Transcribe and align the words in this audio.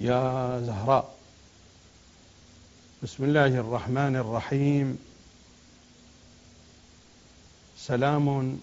يا 0.00 0.60
زهراء. 0.66 1.14
بسم 3.02 3.24
الله 3.24 3.46
الرحمن 3.46 4.16
الرحيم. 4.16 4.98
سلام 7.78 8.58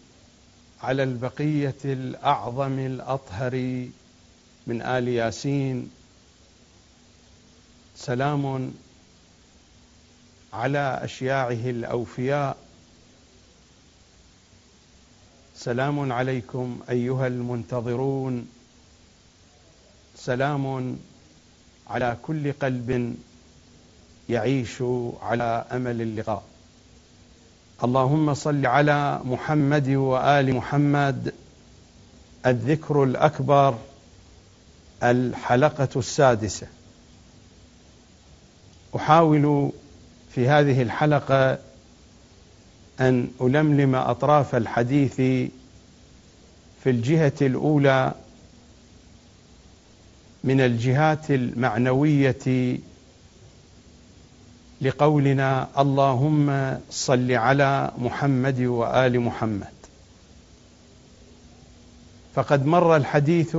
على 0.83 1.03
البقية 1.03 1.75
الأعظم 1.85 2.79
الأطهر 2.79 3.55
من 4.67 4.81
آل 4.81 5.07
ياسين. 5.07 5.91
سلام 7.95 8.73
على 10.53 10.99
أشياعه 11.03 11.69
الأوفياء. 11.69 12.57
سلام 15.55 16.11
عليكم 16.11 16.79
أيها 16.89 17.27
المنتظرون. 17.27 18.47
سلام 20.15 20.97
على 21.89 22.17
كل 22.21 22.51
قلب 22.51 23.15
يعيش 24.29 24.83
على 25.21 25.65
أمل 25.71 26.01
اللقاء. 26.01 26.43
اللهم 27.83 28.33
صل 28.33 28.65
على 28.65 29.19
محمد 29.23 29.89
وآل 29.89 30.53
محمد. 30.55 31.33
الذكر 32.45 33.03
الأكبر 33.03 33.77
الحلقة 35.03 35.89
السادسة. 35.95 36.67
أحاول 38.95 39.71
في 40.29 40.47
هذه 40.49 40.81
الحلقة 40.81 41.57
أن 42.99 43.27
ألملم 43.41 43.95
أطراف 43.95 44.55
الحديث 44.55 45.15
في 46.83 46.87
الجهة 46.87 47.33
الأولى 47.41 48.13
من 50.43 50.61
الجهات 50.61 51.31
المعنوية 51.31 52.77
لقولنا 54.81 55.67
اللهم 55.79 56.77
صل 56.89 57.31
على 57.31 57.91
محمد 57.97 58.61
وآل 58.61 59.19
محمد. 59.19 59.77
فقد 62.35 62.65
مر 62.65 62.95
الحديث 62.95 63.57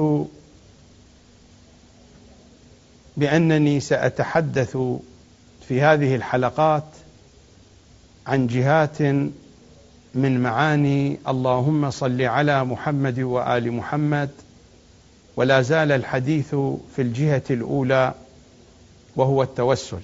بأنني 3.17 3.81
سأتحدث 3.81 4.77
في 5.69 5.81
هذه 5.81 6.15
الحلقات 6.17 6.85
عن 8.27 8.47
جهات 8.47 9.03
من 10.15 10.41
معاني 10.41 11.19
اللهم 11.29 11.91
صل 11.91 12.23
على 12.23 12.65
محمد 12.65 13.21
وآل 13.21 13.73
محمد 13.73 14.31
ولا 15.39 15.63
زال 15.63 15.93
الحديث 15.93 16.55
في 16.97 17.03
الجهة 17.03 17.43
الأولى 17.51 18.15
وهو 19.17 19.43
التوسل. 19.43 20.01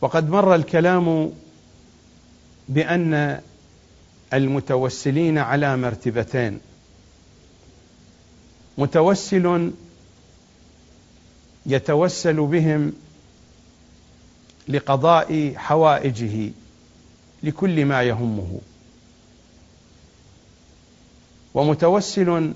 وقد 0.00 0.30
مر 0.30 0.54
الكلام 0.54 1.32
بأن 2.68 3.40
المتوسلين 4.34 5.38
على 5.38 5.76
مرتبتين. 5.76 6.60
متوسل 8.78 9.72
يتوسل 11.66 12.46
بهم 12.46 12.92
لقضاء 14.68 15.54
حوائجه 15.56 16.50
لكل 17.42 17.84
ما 17.84 18.02
يهمه. 18.02 18.60
ومتوسل 21.58 22.52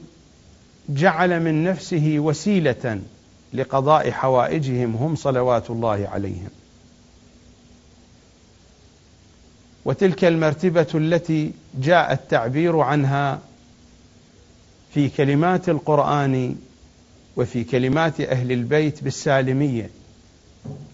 جعل 0.88 1.40
من 1.40 1.64
نفسه 1.64 2.14
وسيلة 2.18 3.00
لقضاء 3.54 4.10
حوائجهم 4.10 4.96
هم 4.96 5.14
صلوات 5.16 5.70
الله 5.70 6.08
عليهم. 6.12 6.50
وتلك 9.84 10.24
المرتبة 10.24 10.86
التي 10.94 11.52
جاء 11.80 12.12
التعبير 12.12 12.78
عنها 12.80 13.40
في 14.94 15.08
كلمات 15.08 15.68
القرآن 15.68 16.56
وفي 17.36 17.64
كلمات 17.64 18.20
أهل 18.20 18.52
البيت 18.52 19.04
بالسالمية 19.04 19.90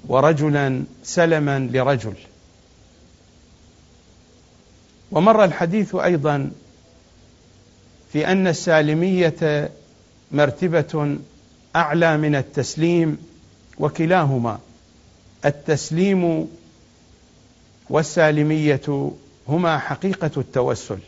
ورجلا 0.07 0.83
سلما 1.05 1.59
لرجل. 1.59 2.15
ومر 5.11 5.45
الحديث 5.45 5.95
أيضا 5.95 6.51
في 8.13 8.27
أن 8.33 8.47
السالمية 8.47 9.71
مرتبة 10.33 11.19
أعلى 11.77 12.17
من 12.17 12.35
التسليم 12.35 13.19
وكلاهما. 13.79 14.59
التسليم 15.45 16.49
والسالمية 17.91 19.11
هما 19.49 19.79
حقيقة 19.79 20.31
التوسل. 20.37 20.99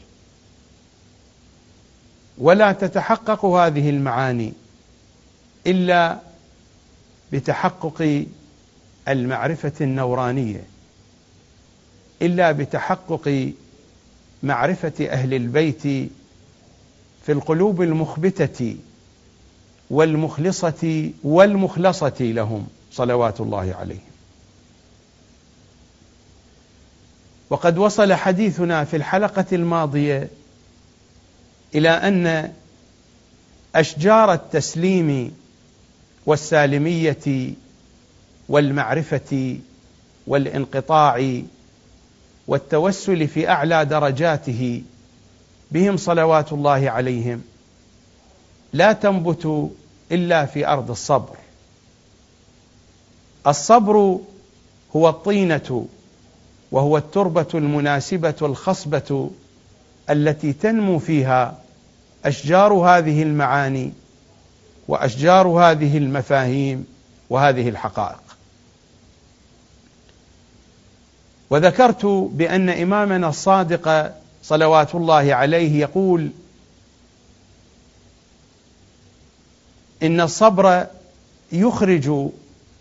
ولا 2.39 2.73
تتحقق 2.73 3.45
هذه 3.45 3.91
المعاني 3.91 4.53
إلا 5.67 6.19
بتحقق 7.33 8.25
المعرفة 9.09 9.73
النورانية 9.81 10.63
إلا 12.23 12.53
بتحقق 12.53 13.53
معرفة 14.43 14.93
أهل 15.01 15.35
البيت 15.35 16.11
في 17.27 17.33
القلوب 17.33 17.83
المخبتة 17.83 18.77
والمخلصة 19.91 21.11
والمخلصة 21.25 22.17
لهم 22.21 22.67
صلوات 22.93 23.41
الله 23.41 23.75
عليهم. 23.81 24.11
وقد 27.51 27.79
وصل 27.79 28.15
حديثنا 28.15 28.85
في 28.85 28.97
الحلقة 28.97 29.45
الماضية 29.53 30.29
إلى 31.75 31.89
أن 31.89 32.53
أشجار 33.75 34.33
التسليم 34.33 35.37
والسالمية 36.27 37.53
والمعرفة 38.49 39.59
والانقطاع 40.27 41.43
والتوسل 42.47 43.29
في 43.29 43.49
أعلى 43.49 43.85
درجاته 43.85 44.83
بهم 45.73 45.97
صلوات 45.97 46.53
الله 46.53 46.91
عليهم. 46.91 47.43
لا 48.73 48.93
تنبت 48.93 49.71
إلا 50.13 50.47
في 50.47 50.67
أرض 50.67 50.91
الصبر. 50.91 51.37
الصبر 53.47 54.19
هو 54.97 55.09
الطينة 55.09 55.87
وهو 56.73 56.97
التربة 56.97 57.47
المناسبة 57.55 58.35
الخصبة 58.43 59.31
التي 60.11 60.53
تنمو 60.53 60.99
فيها 60.99 61.59
أشجار 62.25 62.73
هذه 62.73 63.23
المعاني 63.23 63.93
وأشجار 64.89 65.49
هذه 65.49 65.99
المفاهيم 65.99 66.87
وهذه 67.31 67.69
الحقائق. 67.69 68.21
وذكرت 71.51 72.07
بأن 72.07 72.69
إمامنا 72.69 73.29
الصادق 73.29 74.15
صلوات 74.51 74.95
الله 74.95 75.35
عليه 75.35 75.81
يقول 75.81 76.31
إن 80.03 80.21
الصبر 80.21 80.87
يخرج 81.53 82.31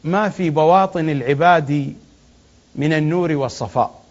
ما 0.04 0.30
في 0.30 0.50
بواطن 0.50 1.10
العباد 1.10 1.94
من 2.76 2.94
النور 2.94 3.32
والصفاء. 3.32 4.02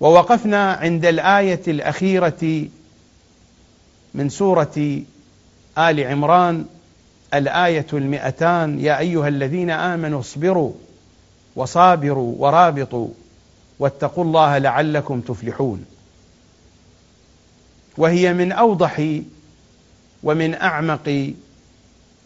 ووقفنا 0.00 0.72
عند 0.72 1.04
الآية 1.06 1.62
الأخيرة 1.68 2.66
من 4.14 4.28
سورة 4.28 5.02
آل 5.78 6.00
عمران 6.00 6.66
الآية 7.34 7.86
المئتان 7.92 8.80
يا 8.80 8.98
أيها 8.98 9.28
الذين 9.28 9.70
آمنوا 9.70 10.20
اصبروا 10.20 10.72
وصابروا 11.56 12.34
ورابطوا. 12.38 13.08
واتقوا 13.78 14.24
الله 14.24 14.58
لعلكم 14.58 15.20
تفلحون. 15.20 15.84
وهي 17.96 18.32
من 18.32 18.52
أوضح 18.52 19.20
ومن 20.22 20.54
أعمق 20.54 21.32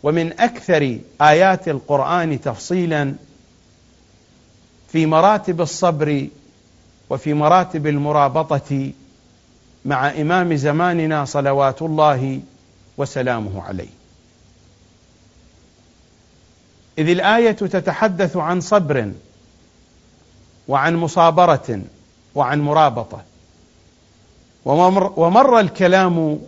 ومن 0.03 0.41
أكثر 0.41 0.99
آيات 1.21 1.69
القرآن 1.69 2.41
تفصيلا 2.41 3.15
في 4.89 5.07
مراتب 5.07 5.61
الصبر 5.61 6.29
وفي 7.11 7.35
مراتب 7.35 7.87
المرابطة 7.87 8.91
مع 9.85 10.11
إمام 10.11 10.57
زماننا 10.57 11.25
صلوات 11.25 11.83
الله 11.83 12.41
وسلامه 12.97 13.63
عليه. 13.63 13.89
إذ 16.99 17.09
الآية 17.09 17.53
تتحدث 17.53 18.37
عن 18.37 18.61
صبر 18.61 19.13
وعن 20.69 20.97
مصابرة 20.97 21.83
وعن 22.35 22.61
مرابطة. 22.61 23.23
ومر, 24.65 25.13
ومر 25.17 25.61
الكلام 25.61 26.41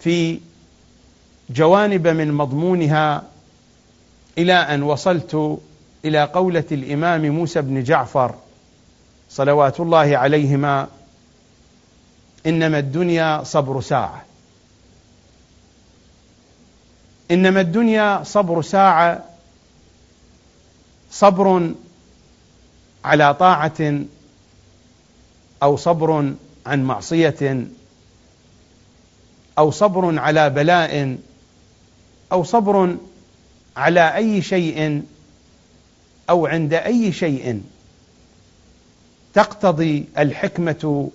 في 0.00 0.40
جوانب 1.50 2.08
من 2.08 2.32
مضمونها 2.32 3.22
إلى 4.38 4.52
أن 4.52 4.82
وصلت 4.82 5.60
إلى 6.04 6.24
قولة 6.24 6.64
الإمام 6.72 7.30
موسى 7.30 7.60
بن 7.60 7.82
جعفر 7.82 8.34
صلوات 9.30 9.80
الله 9.80 10.16
عليهما 10.18 10.88
إنما 12.46 12.78
الدنيا 12.78 13.42
صبر 13.44 13.80
ساعة. 13.80 14.24
إنما 17.30 17.60
الدنيا 17.60 18.22
صبر 18.24 18.62
ساعة 18.62 19.24
صبر 21.10 21.70
على 23.04 23.34
طاعة 23.34 24.04
أو 25.62 25.76
صبر 25.76 26.34
عن 26.66 26.84
معصية 26.84 27.66
أو 29.58 29.70
صبر 29.70 30.18
على 30.18 30.50
بلاء 30.50 31.18
أو 32.32 32.44
صبر 32.44 32.96
على 33.76 34.16
أي 34.16 34.42
شيء 34.42 35.02
أو 36.30 36.46
عند 36.46 36.74
أي 36.74 37.12
شيء 37.12 37.62
تقتضي 39.34 40.04
الحكمة 40.18 41.10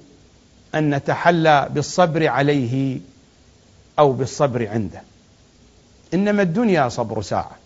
أن 0.76 0.96
نتحلى 0.96 1.68
بالصبر 1.72 2.28
عليه 2.28 3.00
أو 4.00 4.14
بالصبر 4.14 4.68
عنده. 4.70 5.02
إنما 6.14 6.42
الدنيا 6.42 6.90
صبر 6.90 7.22
ساعة. 7.22 7.58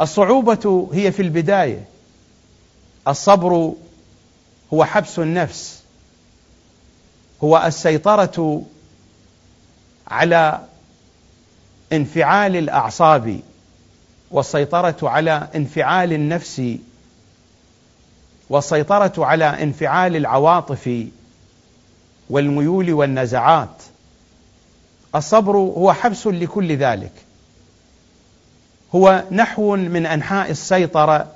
الصعوبة 0.00 0.88
هي 0.92 1.12
في 1.12 1.22
البداية. 1.22 1.84
الصبر 3.08 3.72
هو 4.74 4.84
حبس 4.84 5.18
النفس. 5.18 5.82
هو 7.44 7.62
السيطرة 7.66 8.62
على 10.08 10.60
انفعال 11.92 12.56
الأعصاب 12.56 13.40
والسيطرة 14.30 14.96
على 15.02 15.48
انفعال 15.54 16.12
النفس 16.12 16.62
والسيطرة 18.50 19.24
على 19.24 19.44
انفعال 19.44 20.16
العواطف 20.16 21.06
والميول 22.30 22.92
والنزعات. 22.92 23.82
الصبر 25.14 25.56
هو 25.56 25.92
حبس 25.92 26.26
لكل 26.26 26.76
ذلك. 26.76 27.12
هو 28.94 29.24
نحو 29.30 29.76
من 29.76 30.06
أنحاء 30.06 30.50
السيطرة 30.50 31.32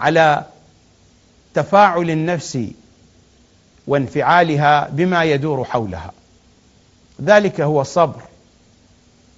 على 0.00 0.44
تفاعل 1.54 2.10
النفس 2.10 2.58
وانفعالها 3.86 4.88
بما 4.88 5.24
يدور 5.24 5.64
حولها. 5.64 6.12
ذلك 7.22 7.60
هو 7.60 7.80
الصبر 7.80 8.22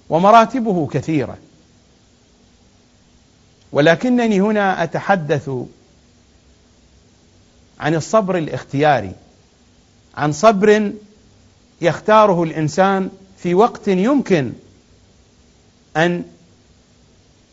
ومراتبه 0.09 0.87
كثيرة. 0.87 1.37
ولكنني 3.71 4.41
هنا 4.41 4.83
أتحدث 4.83 5.49
عن 7.79 7.95
الصبر 7.95 8.37
الاختياري 8.37 9.11
عن 10.17 10.31
صبر 10.31 10.91
يختاره 11.81 12.43
الإنسان 12.43 13.09
في 13.37 13.55
وقت 13.55 13.87
يمكن 13.87 14.53
أن 15.97 16.23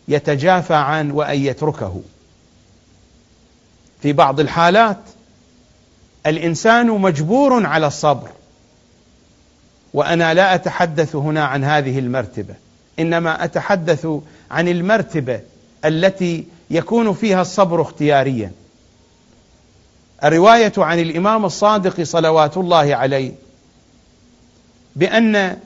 يتجافى 0.08 0.74
عن 0.74 1.10
وأن 1.10 1.38
يتركه. 1.38 2.00
في 4.02 4.12
بعض 4.12 4.40
الحالات 4.40 4.98
الإنسان 6.26 6.86
مجبور 6.86 7.66
على 7.66 7.86
الصبر 7.86 8.28
وأنا 9.94 10.34
لا 10.34 10.54
أتحدث 10.54 11.16
هنا 11.16 11.44
عن 11.44 11.64
هذه 11.64 11.98
المرتبة 11.98 12.54
إنما 12.98 13.44
أتحدث 13.44 14.06
عن 14.50 14.68
المرتبة 14.68 15.40
التي 15.84 16.44
يكون 16.70 17.14
فيها 17.14 17.42
الصبر 17.42 17.82
اختياريا. 17.82 18.52
الرواية 20.24 20.72
عن 20.78 20.98
الإمام 20.98 21.44
الصادق 21.44 22.02
صلوات 22.02 22.56
الله 22.56 22.96
عليه 22.96 23.32
بأن 24.96 25.58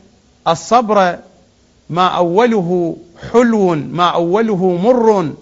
الصبر 0.49 1.19
ما 1.91 2.07
أوله 2.07 2.97
حلو 3.31 3.75
ما 3.75 4.09
أوله 4.09 4.77
مر 4.77 5.33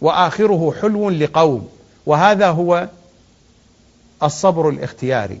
وآخره 0.00 0.74
حلو 0.82 1.10
لقوم. 1.10 1.68
وهذا 2.06 2.48
هو 2.50 2.88
الصبر 4.22 4.68
الاختياري. 4.68 5.38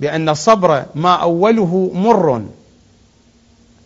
بأن 0.00 0.28
الصبر 0.28 0.84
ما 0.94 1.14
أوله 1.14 1.90
مر 1.94 2.42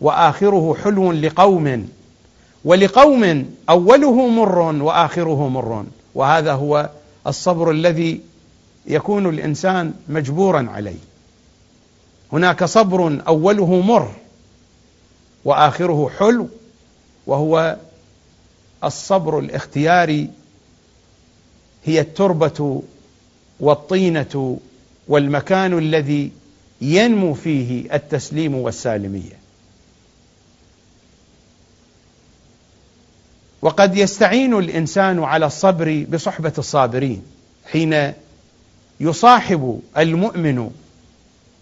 وآخره 0.01 0.75
حلو 0.83 1.11
لقوم. 1.11 1.89
ولقوم 2.65 3.45
أوله 3.69 4.27
مر 4.27 4.59
وآخره 4.59 5.47
مر. 5.47 5.85
وهذا 6.15 6.53
هو 6.53 6.89
الصبر 7.27 7.71
الذي 7.71 8.21
يكون 8.85 9.29
الإنسان 9.29 9.93
مجبورا 10.09 10.69
عليه. 10.73 10.99
هناك 12.33 12.63
صبر 12.63 13.19
أوله 13.27 13.81
مر 13.81 14.11
وآخره 15.45 16.11
حلو 16.19 16.47
وهو 17.27 17.77
الصبر 18.83 19.39
الاختياري 19.39 20.29
هي 21.85 21.99
التربة 21.99 22.83
والطينة 23.59 24.59
والمكان 25.07 25.77
الذي 25.77 26.31
ينمو 26.81 27.33
فيه 27.33 27.95
التسليم 27.95 28.55
والسالمية. 28.55 29.43
وقد 33.61 33.97
يستعين 33.97 34.53
الإنسان 34.53 35.23
على 35.23 35.45
الصبر 35.45 36.05
بصحبة 36.09 36.53
الصابرين 36.57 37.23
حين 37.71 38.13
يصاحب 38.99 39.81
المؤمن 39.97 40.71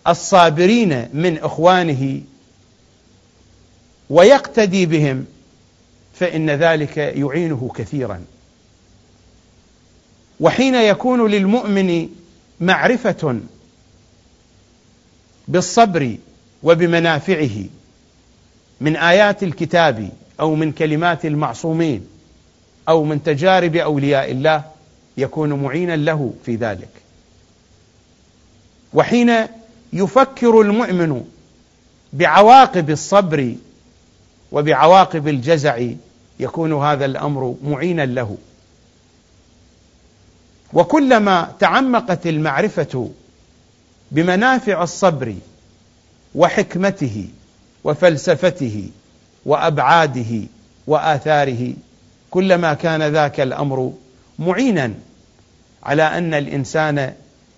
الصابرين 0.07 1.09
من 1.13 1.37
إخوانه 1.37 2.21
ويقتدي 4.11 4.85
بهم 4.85 5.25
فإن 6.13 6.49
ذلك 6.49 6.97
يعينه 6.97 7.71
كثيرا. 7.75 8.21
وحين 10.39 10.75
يكون 10.75 11.31
للمؤمن 11.31 12.09
معرفة 12.59 13.39
بالصبر 15.47 16.17
وبمنافعه 16.63 17.65
من 18.81 18.95
آيات 18.95 19.43
الكتاب 19.43 20.09
أو 20.39 20.55
من 20.55 20.71
كلمات 20.71 21.25
المعصومين 21.25 22.07
أو 22.89 23.03
من 23.03 23.23
تجارب 23.23 23.75
أولياء 23.75 24.31
الله 24.31 24.63
يكون 25.17 25.53
معينا 25.53 25.95
له 25.95 26.33
في 26.45 26.55
ذلك. 26.55 26.89
وحين 28.93 29.31
يفكر 29.93 30.61
المؤمن 30.61 31.25
بعواقب 32.13 32.89
الصبر 32.89 33.55
وبعواقب 34.51 35.27
الجزع 35.27 35.87
يكون 36.39 36.73
هذا 36.73 37.05
الأمر 37.05 37.55
معينا 37.63 38.05
له. 38.05 38.37
وكلما 40.73 41.51
تعمقت 41.59 42.27
المعرفة 42.27 43.11
بمنافع 44.11 44.83
الصبر 44.83 45.35
وحكمته 46.35 47.27
وفلسفته 47.83 48.89
وأبعاده 49.45 50.41
وآثاره 50.87 51.73
كلما 52.31 52.73
كان 52.73 53.03
ذاك 53.03 53.39
الأمر 53.39 53.93
معينا 54.39 54.93
على 55.83 56.03
أن 56.03 56.33
الإنسان 56.33 57.13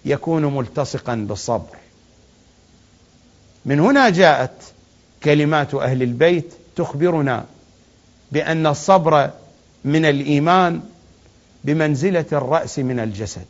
يكون 0.05 0.55
ملتصقا 0.55 1.15
بالصبر. 1.15 1.77
من 3.65 3.79
هنا 3.79 4.09
جاءت 4.09 4.63
كلمات 5.23 5.73
أهل 5.75 6.03
البيت 6.03 6.53
تخبرنا 6.75 7.45
بأن 8.31 8.67
الصبر 8.67 9.29
من 9.85 10.05
الإيمان 10.05 10.81
بمنزلة 11.63 12.25
الرأس 12.31 12.79
من 12.79 12.99
الجسد. 12.99 13.45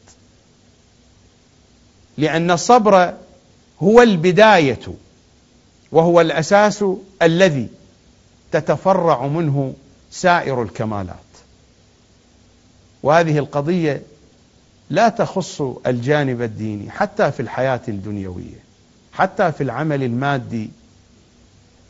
لأن 2.17 2.51
الصبر 2.51 3.13
هو 3.83 4.01
البداية 4.01 4.79
وهو 5.91 6.21
الأساس 6.21 6.85
الذي 7.21 7.67
تتفرع 8.51 9.27
منه 9.27 9.73
سائر 10.11 10.61
الكمالات. 10.61 11.17
وهذه 13.03 13.37
القضية 13.37 14.01
لا 14.89 15.09
تخص 15.09 15.61
الجانب 15.87 16.41
الديني 16.41 16.91
حتى 16.91 17.31
في 17.31 17.39
الحياة 17.39 17.81
الدنيوية 17.87 18.63
حتى 19.13 19.51
في 19.51 19.63
العمل 19.63 20.03
المادي 20.03 20.69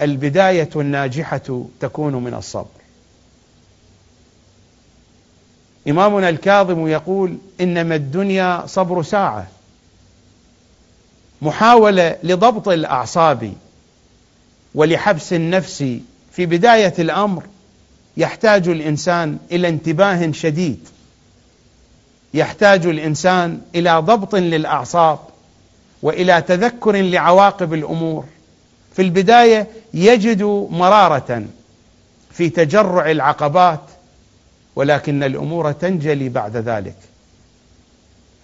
البداية 0.02 0.70
الناجحة 0.76 1.66
تكون 1.80 2.16
من 2.16 2.34
الصبر. 2.34 2.84
إمامنا 5.88 6.30
الكاظم 6.30 6.88
يقول 6.88 7.38
إنما 7.62 7.96
الدنيا 7.96 8.64
صبر 8.68 9.04
ساعة. 9.04 9.48
محاولة 11.42 12.18
لضبط 12.24 12.68
الأعصاب 12.68 13.54
ولحبس 14.76 15.34
النفس 15.34 15.86
في 16.32 16.46
بداية 16.46 16.94
الأمر 17.00 17.44
يحتاج 18.18 18.68
الإنسان 18.68 19.38
إلى 19.52 19.70
انتباه 19.70 20.32
شديد. 20.32 20.88
يحتاج 22.34 22.86
الإنسان 22.86 23.62
إلى 23.76 24.00
ضبط 24.00 24.36
للأعصاب 24.36 25.20
وإلى 26.02 26.42
تذكر 26.42 27.02
لعواقب 27.02 27.74
الأمور. 27.74 28.26
في 28.94 29.02
البداية 29.02 29.68
يجد 29.94 30.44
مرارة 30.70 31.46
في 32.32 32.50
تجرع 32.50 33.12
العقبات 33.12 33.80
ولكن 34.76 35.24
الأمور 35.24 35.72
تنجلي 35.72 36.30
بعد 36.30 36.58
ذلك. 36.58 36.96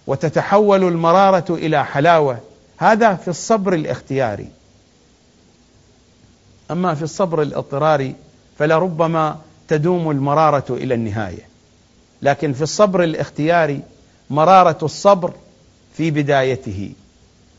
وتتحول 0.06 0.84
المرارة 0.84 1.54
إلى 1.54 1.84
حلاوة. 1.84 2.38
هذا 2.78 3.14
في 3.14 3.28
الصبر 3.28 3.74
الاختياري. 3.74 4.48
أما 6.70 6.94
في 6.94 7.02
الصبر 7.02 7.42
الاضطراري 7.42 8.14
فلربما 8.58 9.38
تدوم 9.68 10.10
المرارة 10.10 10.64
إلى 10.70 10.94
النهاية. 10.94 11.48
لكن 12.22 12.52
في 12.52 12.62
الصبر 12.62 13.04
الاختياري 13.04 13.82
مرارة 14.30 14.78
الصبر 14.82 15.32
في 15.96 16.10
بدايته. 16.10 16.92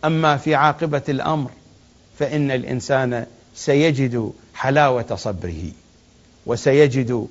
أما 0.05 0.37
في 0.37 0.55
عاقبة 0.55 1.01
الأمر 1.09 1.51
فإن 2.21 2.51
الإنسان 2.51 3.25
سيجد 3.55 4.33
حلاوة 4.53 5.15
صبره 5.15 5.63
وسيجد 6.45 7.27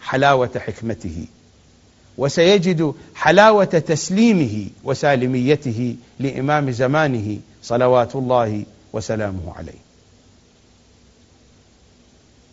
حلاوة 0.00 0.50
حكمته 0.58 1.26
وسيجد 2.18 2.94
حلاوة 3.14 3.64
تسليمه 3.64 4.66
وسالميته 4.84 5.96
لإمام 6.18 6.70
زمانه 6.70 7.38
صلوات 7.62 8.16
الله 8.16 8.64
وسلامه 8.92 9.54
عليه. 9.56 9.80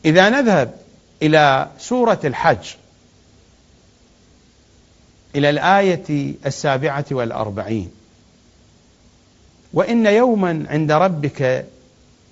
إذا 0.05 0.29
نذهب 0.29 0.73
إلى 1.21 1.67
سورة 1.79 2.19
الحج 2.23 2.67
إلى 5.35 5.49
الآية 5.49 6.33
السابعة 6.45 7.05
والأربعين 7.11 7.91
وإن 9.73 10.05
يوما 10.05 10.65
عند 10.69 10.91
ربك 10.91 11.65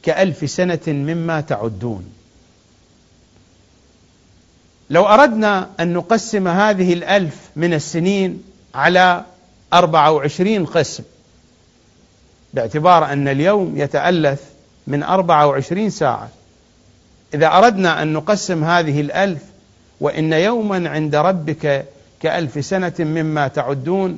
كألف 0.06 0.50
سنة 0.50 0.80
مما 0.88 1.42
تعدون. 1.42 2.10
لو 4.90 5.06
أردنا 5.06 5.70
أن 5.80 5.94
نقسم 5.94 6.48
هذه 6.48 6.94
الألف 6.94 7.36
من 7.56 7.74
السنين 7.74 8.44
على 8.76 9.26
أربعة 9.74 10.12
وعشرين 10.12 10.66
قسم 10.66 11.04
باعتبار 12.54 13.06
أن 13.06 13.28
اليوم 13.28 13.78
يتألف 13.78 14.42
من 14.88 15.04
أربعة 15.04 15.48
وعشرين 15.48 15.90
ساعة. 15.90 16.30
إذا 17.34 17.48
أردنا 17.48 18.02
أن 18.02 18.14
نقسم 18.14 18.64
هذه 18.64 19.02
الألف 19.02 19.42
وإن 20.02 20.34
يوما 20.34 20.90
عند 20.90 21.16
ربك 21.16 21.86
كألف 22.22 22.66
سنة 22.66 22.94
مما 23.00 23.48
تعدون 23.48 24.18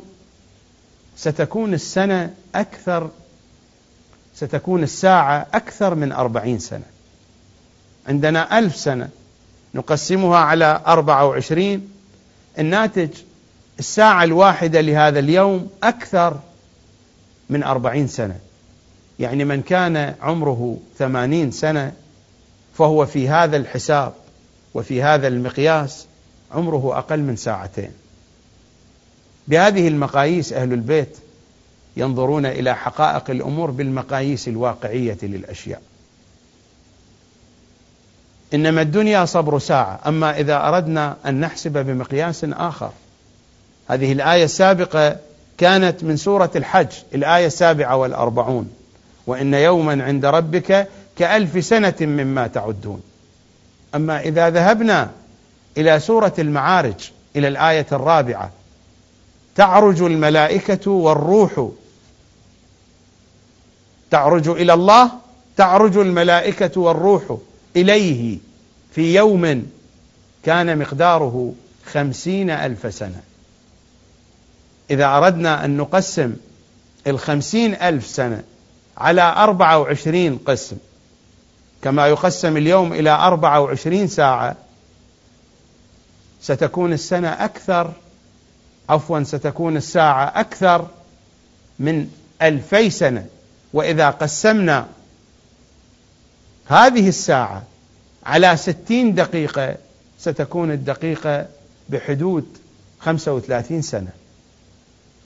ستكون 1.17 1.74
السنة 1.74 2.34
أكثر 2.56 3.10
ستكون 4.39 4.84
الساعة 4.84 5.48
أكثر 5.53 5.96
من 5.96 6.12
أربعين 6.12 6.60
سنة. 6.60 6.84
عندنا 8.08 8.60
ألف 8.60 8.75
سنة 8.75 9.10
نقسمها 9.75 10.38
على 10.38 10.82
أربعة 10.88 11.25
وعشرين. 11.25 11.89
الناتج 12.60 13.10
الساعة 13.79 14.24
الواحدة 14.24 14.82
لهذا 14.82 15.20
اليوم 15.20 15.70
أكثر 15.84 16.39
من 17.50 17.63
أربعين 17.63 18.08
سنة. 18.08 18.39
يعني 19.20 19.46
من 19.46 19.62
كان 19.62 20.15
عمره 20.22 20.77
ثمانين 20.98 21.51
سنة 21.51 21.94
فهو 22.77 23.06
في 23.06 23.29
هذا 23.29 23.58
الحساب 23.58 24.13
وفي 24.74 25.03
هذا 25.03 25.27
المقياس 25.27 26.06
عمره 26.51 26.98
أقل 26.98 27.20
من 27.20 27.36
ساعتين. 27.36 27.91
بهذه 29.48 29.88
المقاييس 29.88 30.53
أهل 30.53 30.74
البيت 30.74 31.17
ينظرون 31.98 32.46
إلى 32.46 32.75
حقائق 32.75 33.30
الأمور 33.30 33.72
بالمقاييس 33.72 34.48
الواقعية 34.48 35.18
للأشياء. 35.24 35.82
إنما 38.54 38.82
الدنيا 38.82 39.25
صبر 39.25 39.60
ساعة 39.60 40.00
أما 40.08 40.39
إذا 40.39 40.68
أردنا 40.68 41.16
أن 41.25 41.39
نحسب 41.39 41.86
بمقياس 41.86 42.44
آخر. 42.44 42.92
هذه 43.88 44.12
الآية 44.12 44.44
السابقة 44.44 45.16
كانت 45.58 46.04
من 46.04 46.18
سورة 46.18 46.51
الحج 46.56 46.88
الآية 47.16 47.46
السابعة 47.46 47.96
والأربعون. 47.96 48.70
وإن 49.27 49.54
يوما 49.54 50.04
عند 50.04 50.25
ربك 50.25 50.88
كألف 51.18 51.66
سنة 51.66 51.96
مما 52.01 52.48
تعدون. 52.48 53.01
أما 53.96 54.20
إذا 54.22 54.50
ذهبنا 54.50 55.10
إلى 55.77 56.00
سورة 56.00 56.34
المعارج 56.39 57.12
إلى 57.36 57.48
الآية 57.48 57.86
الرابعة 57.92 58.51
تعرج 59.56 60.01
الملائكة 60.01 60.92
والروح 60.92 61.70
تعرج 64.12 64.48
إلى 64.48 64.74
الله 64.74 65.12
تعرج 65.58 65.98
الملائكة 65.98 66.82
والروح 66.82 67.38
إليه 67.76 68.38
في 68.92 69.16
يوم 69.16 69.68
كان 70.44 70.80
مقداره 70.80 71.54
خمسين 71.86 72.50
ألف 72.50 72.94
سنة. 72.94 73.22
إذا 74.92 75.06
أردنا 75.06 75.66
أن 75.66 75.78
نقسم 75.78 76.36
الخمسين 77.08 77.76
ألف 77.76 78.08
سنة 78.08 78.44
على 78.98 79.22
أربعة 79.22 79.80
وعشرين 79.80 80.38
قسم 80.38 80.78
كما 81.82 82.08
يقسم 82.08 82.58
اليوم 82.58 82.94
إلى 82.94 83.10
أربعة 83.10 83.62
وعشرين 83.62 84.08
ساعة 84.08 84.56
ستكون 86.42 86.94
السنة 86.94 87.30
أكثر 87.30 87.92
عفوا 88.90 89.24
ستكون 89.24 89.78
الساعة 89.78 90.40
أكثر 90.40 90.88
من 91.80 92.10
ألفي 92.42 92.90
سنة. 92.90 93.26
وإذا 93.74 94.10
قسمنا 94.10 94.88
هذه 96.68 97.08
الساعة 97.08 97.64
على 98.26 98.58
ستين 98.58 99.16
دقيقة 99.16 99.76
ستكون 100.20 100.72
الدقيقة 100.72 101.46
بحدود 101.90 102.46
خمسة 103.00 103.34
وثلاثين 103.34 103.82
سنة. 103.82 104.12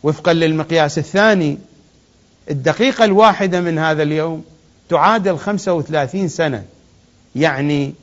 وفقا 0.03 0.33
للمقياس 0.33 0.97
الثاني 0.97 1.57
الدقيقة 2.49 3.05
الواحدة 3.05 3.61
من 3.61 3.77
هذا 3.77 4.03
اليوم 4.03 4.43
تعادل 4.89 5.37
خمسة 5.37 5.73
وثلاثين 5.73 6.27
سنة. 6.27 6.65
يعني 7.35 7.93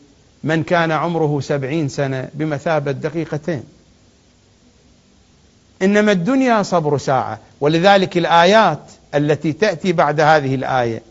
من 0.45 0.63
كان 0.63 0.93
عمره 0.93 1.41
سبعين 1.41 1.89
سنة 1.89 2.29
بمثابة 2.35 2.93
دقيقتين. 2.93 3.65
إنما 5.83 6.13
الدنيا 6.13 6.63
صبر 6.63 6.99
ساعة 6.99 7.39
ولذلك 7.61 8.19
الآيات 8.19 8.81
التي 9.15 9.53
تأتي 9.53 9.93
بعد 9.93 10.21
هذه 10.21 10.55
الآية. 10.55 11.03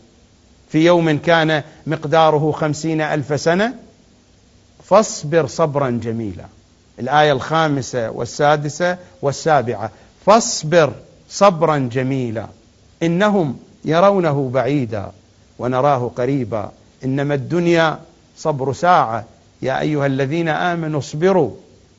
في 0.68 0.84
يوم 0.84 1.18
كان 1.18 1.62
مقداره 1.86 2.52
خمسين 2.52 3.00
ألف 3.00 3.40
سنة 3.40 3.74
فاصبر 4.84 5.46
صبرا 5.46 5.90
جميلا. 5.90 6.44
الآية 6.98 7.32
الخامسة 7.32 8.10
والسادسة 8.10 8.98
والسابعة 9.22 9.90
فاصبر 10.26 10.92
صبرا 11.28 11.78
جميلا. 11.92 12.46
إنهم 13.02 13.56
يرونه 13.84 14.50
بعيدا 14.54 15.12
ونراه 15.58 16.10
قريبا. 16.16 16.72
إنما 17.04 17.34
الدنيا 17.34 17.98
صبر 18.36 18.72
ساعة. 18.72 19.24
يا 19.62 19.80
أيها 19.80 20.06
الذين 20.06 20.48
آمنوا 20.48 21.00
اصبروا 21.00 21.50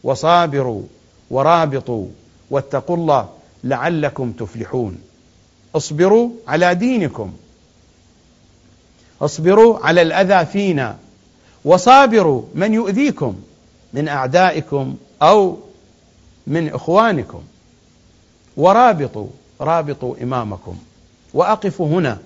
وصابروا 0.03 0.83
ورابطوا 1.29 2.07
واتقوا 2.49 2.95
الله 2.95 3.29
لعلكم 3.63 4.31
تفلحون. 4.31 4.97
اصبروا 5.75 6.29
على 6.47 6.75
دينكم. 6.75 7.33
اصبروا 9.21 9.79
على 9.85 10.01
الأذى 10.01 10.45
فينا. 10.45 10.97
وصابروا 11.65 12.41
من 12.55 12.73
يؤذيكم 12.73 13.35
من 13.93 14.07
أعدائكم 14.07 14.95
أو 15.21 15.57
من 16.47 16.73
إخوانكم. 16.73 17.43
ورابطوا 18.57 19.27
رابطوا 19.61 20.15
إمامكم. 20.23 20.77
وأقفوا 21.33 21.87
هنا. 21.87 22.17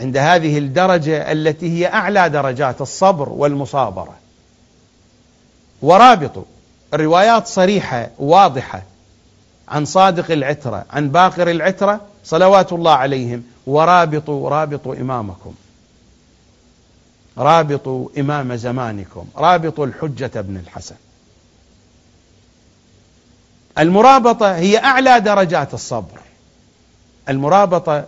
عند 0.00 0.16
هذه 0.16 0.58
الدرجة 0.58 1.32
التي 1.32 1.78
هي 1.78 1.86
أعلى 1.86 2.28
درجات 2.28 2.80
الصبر 2.80 3.28
والمصابرة. 3.28 4.14
ورابطوا. 5.82 6.44
الروايات 6.94 7.46
صريحة 7.46 8.10
واضحة. 8.18 8.82
عن 9.70 9.84
صادق 9.84 10.30
العترة 10.30 10.84
عن 10.90 11.10
باقر 11.10 11.50
العترة 11.50 12.00
صلوات 12.24 12.72
الله 12.72 12.92
عليهم 12.92 13.42
ورابطوا 13.66 14.50
رابطوا 14.50 14.94
إمامكم. 14.94 15.54
رابطوا 17.38 18.08
إمام 18.18 18.56
زمانكم 18.56 19.26
رابطوا 19.36 19.86
الحجة 19.86 20.40
بن 20.40 20.56
الحسن. 20.56 20.94
المرابطة 23.78 24.56
هي 24.56 24.78
أعلى 24.78 25.20
درجات 25.20 25.74
الصبر. 25.74 26.20
المرابطة 27.28 28.04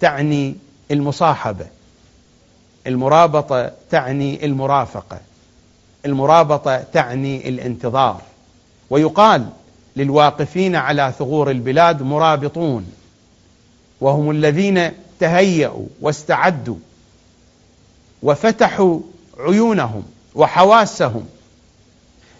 تعني 0.00 0.56
المصاحبة. 0.90 1.66
المرابطة 2.86 3.72
تعني 3.90 4.44
المرافقة. 4.44 5.20
المرابطة 6.06 6.76
تعني 6.92 7.48
الانتظار. 7.48 8.22
ويقال 8.90 9.46
للواقفين 9.96 10.76
على 10.76 11.12
ثغور 11.18 11.50
البلاد 11.50 12.02
مرابطون 12.02 12.92
وهم 14.00 14.30
الذين 14.30 14.90
تهيأوا 15.20 15.86
واستعدوا 16.00 16.76
وفتحوا 18.22 19.00
عيونهم 19.38 20.02
وحواسهم 20.34 21.26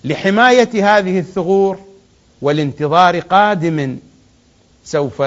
لحماية 0.04 0.98
هذه 0.98 1.18
الثغور 1.18 1.78
والانتظار 2.42 3.20
قادم 3.20 3.98
سوف 4.84 5.22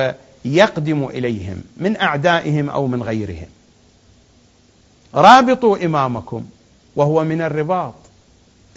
يقدم 0.46 1.06
إليهم 1.06 1.62
من 1.78 1.98
أعدائهم 2.02 2.70
أو 2.70 2.88
من 2.88 3.04
غيرهم. 3.04 3.48
رابطوا 5.16 5.86
إمامكم 5.86 6.46
وهو 6.96 7.24
من 7.24 7.42
الرباط 7.42 7.94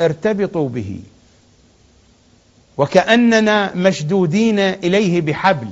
ارتبطوا 0.01 0.69
به. 0.69 1.01
وكأننا 2.79 3.75
مشدودين 3.75 4.59
إليه 4.59 5.21
بحبل 5.21 5.69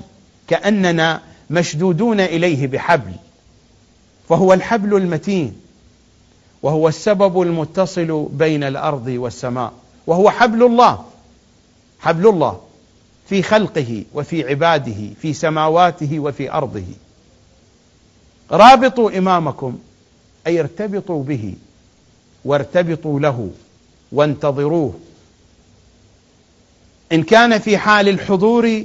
كأننا 0.49 1.21
مشدودون 1.51 2.21
إليه 2.21 2.67
بحبل. 2.67 3.13
فهو 4.29 4.53
الحبل 4.53 4.97
المتين 4.97 5.57
وهو 6.63 6.89
السبب 6.89 7.43
المتصل 7.43 8.29
بين 8.33 8.65
الأرض 8.65 9.07
والسماء 9.07 9.73
وهو 10.07 10.31
حبل 10.31 10.63
الله 10.63 11.05
حبل 12.01 12.29
الله 12.29 12.61
في 13.29 13.43
خلقه 13.43 14.05
وفي 14.15 14.49
عباده 14.49 15.15
في 15.23 15.33
سماواته 15.33 16.21
وفي 16.21 16.53
أرضه. 16.53 16.85
رابطوا 18.51 19.19
إمامكم 19.19 19.79
أي 20.47 20.61
ارتبطوا 20.61 21.25
به 21.25 21.55
وارتبطوا 22.45 23.21
له 23.21 23.51
وانتظروه. 24.13 24.95
إن 27.15 27.23
كان 27.23 27.59
في 27.59 27.79
حال 27.79 28.09
الحضور 28.09 28.85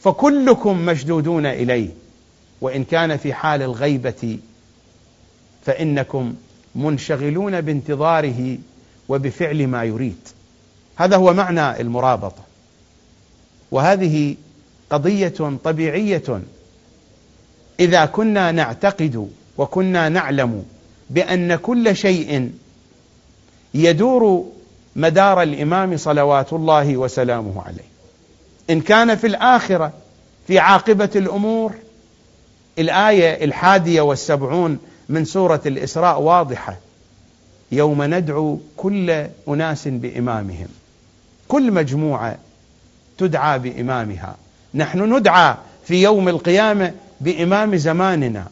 فكلكم 0.00 0.86
مشدودون 0.86 1.46
إليه 1.46 1.88
وإن 2.60 2.84
كان 2.84 3.16
في 3.16 3.34
حال 3.34 3.62
الغيبة 3.62 4.38
فإنكم 5.64 6.34
منشغلون 6.74 7.60
بانتظاره 7.60 8.58
وبفعل 9.08 9.66
ما 9.66 9.84
يريد. 9.84 10.28
هذا 10.96 11.16
هو 11.16 11.32
معنى 11.32 11.80
المرابطة. 11.80 12.44
وهذه 13.70 14.36
قضية 14.90 15.58
طبيعية. 15.64 16.42
إذا 17.80 18.04
كنا 18.04 18.52
نعتقد 18.52 19.28
وكنا 19.58 20.08
نعلم 20.08 20.64
بأن 21.10 21.56
كل 21.56 21.96
شيء 21.96 22.52
يدور 23.74 24.52
مدار 24.96 25.42
الإمام 25.42 25.96
صلوات 25.96 26.52
الله 26.52 26.96
وسلامه 26.96 27.62
عليه. 27.66 27.94
إن 28.70 28.80
كان 28.80 29.14
في 29.14 29.26
الآخرة 29.26 29.92
في 30.46 30.58
عاقبة 30.58 31.10
الأمور 31.16 31.74
الآية 32.78 33.44
الحادية 33.44 34.00
والسبعون 34.00 34.78
من 35.08 35.24
سورة 35.24 35.60
الإسراء 35.66 36.20
واضحة. 36.20 36.76
يوم 37.72 38.02
ندعو 38.02 38.58
كل 38.76 39.26
أناس 39.48 39.88
بإمامهم. 39.88 40.68
كل 41.48 41.72
مجموعة 41.72 42.38
تدعى 43.18 43.58
بإمامها. 43.58 44.36
نحن 44.74 45.16
ندعى 45.16 45.54
في 45.84 46.02
يوم 46.02 46.28
القيامة 46.28 46.92
بإمام 47.20 47.76
زماننا. 47.76 48.46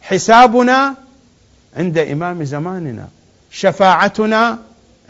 حسابنا 0.00 0.94
عند 1.76 1.98
إمام 1.98 2.44
زماننا. 2.44 3.08
شفاعتنا 3.50 4.58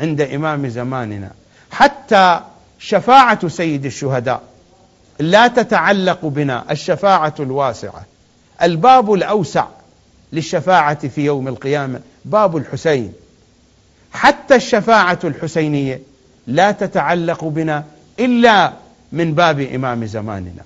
عند 0.00 0.20
إمام 0.20 0.68
زماننا. 0.68 1.30
حتى 1.70 2.40
شفاعة 2.78 3.48
سيد 3.48 3.84
الشهداء 3.84 4.42
لا 5.18 5.48
تتعلق 5.48 6.26
بنا 6.26 6.64
الشفاعة 6.70 7.34
الواسعة. 7.40 8.04
الباب 8.62 9.12
الأوسع 9.12 9.66
للشفاعة 10.32 11.08
في 11.08 11.24
يوم 11.24 11.48
القيامة 11.48 12.00
باب 12.24 12.56
الحسين. 12.56 13.12
حتى 14.12 14.54
الشفاعة 14.54 15.18
الحسينية 15.24 16.00
لا 16.46 16.70
تتعلق 16.70 17.44
بنا 17.44 17.84
إلا 18.20 18.72
من 19.12 19.34
باب 19.34 19.60
إمام 19.60 20.06
زماننا. 20.06 20.62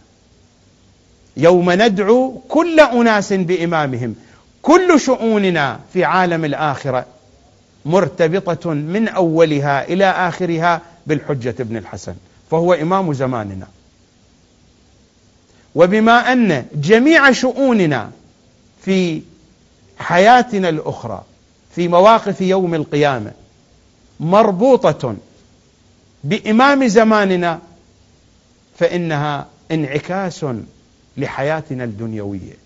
يوم 1.36 1.70
ندعو 1.70 2.40
كل 2.48 2.80
أناس 2.80 3.32
بإمامهم 3.32 4.14
كل 4.62 5.00
شؤوننا 5.00 5.80
في 5.92 6.04
عالم 6.04 6.44
الآخرة 6.44 7.06
مرتبطة 7.84 8.70
من 8.70 9.08
أولها 9.08 9.88
إلى 9.88 10.04
آخرها 10.04 10.80
بالحجة 11.06 11.54
ابن 11.60 11.76
الحسن 11.76 12.14
فهو 12.50 12.72
إمام 12.72 13.12
زماننا. 13.12 13.66
وبما 15.74 16.32
أن 16.32 16.66
جميع 16.74 17.32
شؤوننا 17.32 18.10
في 18.82 19.22
حياتنا 19.98 20.68
الأخرى 20.68 21.24
في 21.74 21.88
مواقف 21.88 22.40
يوم 22.40 22.74
القيامة 22.74 23.32
مربوطة 24.20 25.16
بإمام 26.24 26.86
زماننا 26.86 27.58
فإنها 28.78 29.46
انعكاس 29.70 30.46
لحياتنا 31.16 31.84
الدنيوية. 31.84 32.56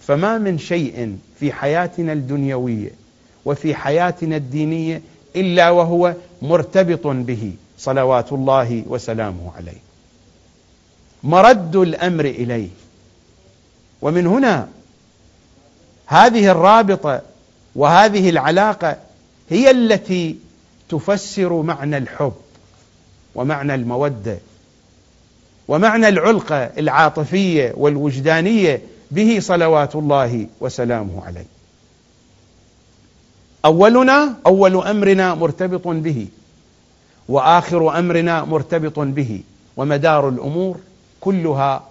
فما 0.00 0.38
من 0.38 0.58
شيء 0.58 1.16
في 1.40 1.52
حياتنا 1.52 2.12
الدنيوية 2.12 3.01
وفي 3.44 3.74
حياتنا 3.74 4.36
الدينية 4.36 5.02
إلا 5.36 5.70
وهو 5.70 6.14
مرتبط 6.42 7.06
به 7.06 7.52
صلوات 7.78 8.32
الله 8.32 8.82
وسلامه 8.86 9.52
عليه. 9.56 9.80
مرد 11.22 11.76
الأمر 11.76 12.24
إليه. 12.24 12.68
ومن 14.02 14.26
هنا 14.26 14.68
هذه 16.06 16.50
الرابطة 16.50 17.22
وهذه 17.74 18.30
العلاقة 18.30 18.96
هي 19.50 19.70
التي 19.70 20.36
تفسر 20.88 21.62
معنى 21.62 21.96
الحب 21.96 22.32
ومعنى 23.34 23.74
المودة 23.74 24.38
ومعنى 25.68 26.08
العلقة 26.08 26.56
العاطفية 26.56 27.72
والوجدانية 27.76 28.82
به 29.10 29.38
صلوات 29.40 29.96
الله 29.96 30.46
وسلامه 30.60 31.24
عليه. 31.26 31.46
أولنا 33.64 34.34
أول 34.46 34.76
أمرنا 34.76 35.34
مرتبط 35.34 35.88
به 35.88 36.26
وآخر 37.28 37.98
أمرنا 37.98 38.44
مرتبط 38.44 38.98
به 38.98 39.40
ومدار 39.76 40.28
الأمور 40.28 40.76
كلها 41.20 41.82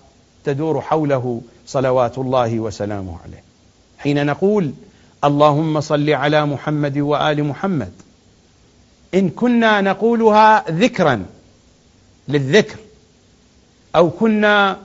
تدور 0.43 0.81
حوله 0.81 1.41
صلوات 1.67 2.17
الله 2.17 2.59
وسلامه 2.59 3.17
عليه. 3.25 3.43
حين 3.97 4.25
نقول 4.25 4.71
اللهم 5.23 5.81
صل 5.81 6.09
على 6.09 6.45
محمد 6.45 6.97
وآل 6.97 7.43
محمد 7.43 7.91
إن 9.13 9.29
كنا 9.29 9.81
نقولها 9.81 10.71
ذكرا 10.71 11.25
للذكر 12.27 12.77
أو 13.95 14.09
كنا 14.09 14.77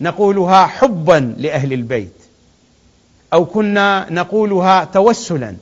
نقولها 0.00 0.66
حبا 0.66 1.34
لأهل 1.38 1.72
البيت 1.72 2.12
أو 3.32 3.44
كنا 3.44 4.06
نقولها 4.10 4.84
توسلا 4.84 5.56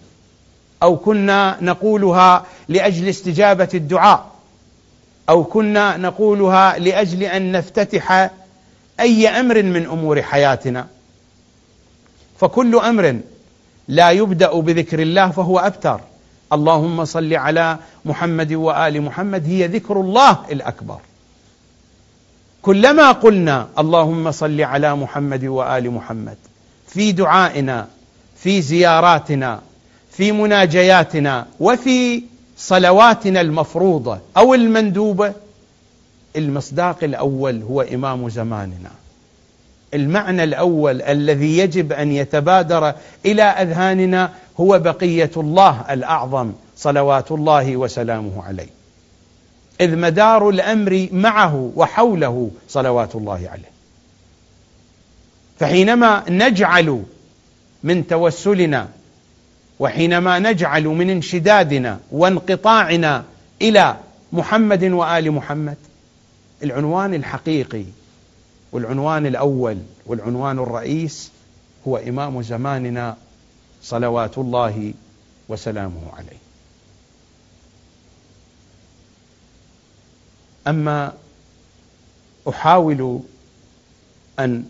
أو 0.82 0.96
كنا 0.96 1.56
نقولها 1.60 2.46
لأجل 2.68 3.08
استجابة 3.08 3.68
الدعاء 3.74 4.30
أو 5.28 5.44
كنا 5.44 5.96
نقولها 5.96 6.78
لأجل 6.78 7.22
أن 7.22 7.52
نفتتح 7.52 8.30
أي 9.00 9.28
أمر 9.28 9.62
من 9.62 9.86
أمور 9.86 10.22
حياتنا. 10.22 10.86
فكل 12.38 12.76
أمر 12.76 13.20
لا 13.88 14.10
يبدأ 14.10 14.60
بذكر 14.60 15.02
الله 15.02 15.30
فهو 15.30 15.58
أبتر. 15.58 16.00
اللهم 16.52 17.04
صل 17.04 17.34
على 17.34 17.78
محمد 18.04 18.52
وآل 18.52 19.02
محمد 19.02 19.46
هي 19.46 19.66
ذكر 19.66 20.00
الله 20.00 20.38
الأكبر. 20.50 20.98
كلما 22.62 23.12
قلنا 23.12 23.68
اللهم 23.78 24.30
صل 24.30 24.60
على 24.60 24.96
محمد 24.96 25.44
وآل 25.44 25.90
محمد 25.90 26.36
في 26.88 27.12
دعائنا 27.12 27.88
في 28.36 28.62
زياراتنا 28.62 29.60
في 30.20 30.33
مناجياتنا 30.33 31.46
وفي 31.61 32.22
صلواتنا 32.56 33.40
المفروضة 33.40 34.18
أو 34.37 34.54
المندوبة 34.54 35.33
المصداق 36.37 37.04
الأول 37.04 37.62
هو 37.62 37.80
إمام 37.80 38.28
زماننا. 38.28 38.90
المعنى 39.94 40.44
الأول 40.44 41.02
الذي 41.02 41.59
يجب 41.59 41.92
أن 41.92 42.12
يتبادر 42.12 42.94
إلى 43.26 43.42
أذهاننا 43.42 44.33
هو 44.61 44.78
بقية 44.78 45.30
الله 45.37 45.85
الأعظم 45.90 46.52
صلوات 46.76 47.33
الله 47.33 47.76
وسلامه 47.76 48.42
عليه. 48.44 48.70
إذ 49.80 49.96
مدار 49.96 50.48
الأمر 50.48 51.09
معه 51.12 51.72
وحوله 51.76 52.50
صلوات 52.68 53.14
الله 53.14 53.48
عليه. 53.52 53.70
فحينما 55.59 56.24
نجعل 56.28 57.02
من 57.83 58.06
توسلنا 58.06 58.88
وحينما 59.80 60.38
نجعل 60.38 60.84
من 60.84 61.10
انشدادنا 61.10 62.00
وانقطاعنا 62.12 63.24
إلى 63.62 63.96
محمد 64.32 64.84
وآل 64.84 65.32
محمد 65.32 65.76
العنوان 66.62 67.14
الحقيقي 67.14 67.84
والعنوان 68.72 69.26
الأول 69.26 69.78
والعنوان 70.06 70.58
الرئيس 70.58 71.30
هو 71.88 71.96
إمام 71.96 72.42
زماننا 72.42 73.16
صلوات 73.82 74.38
الله 74.38 74.94
وسلامه 75.48 76.00
عليه. 76.16 76.40
أما 80.68 81.12
أحاول 82.48 83.20
أن 84.38 84.64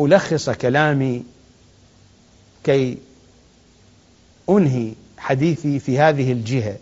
ألخص 0.00 0.50
كلامي 0.50 1.22
كي 2.64 2.98
أنهي 4.50 4.92
حديثي 5.18 5.78
في 5.78 5.98
هذه 5.98 6.32
الجهة 6.32 6.76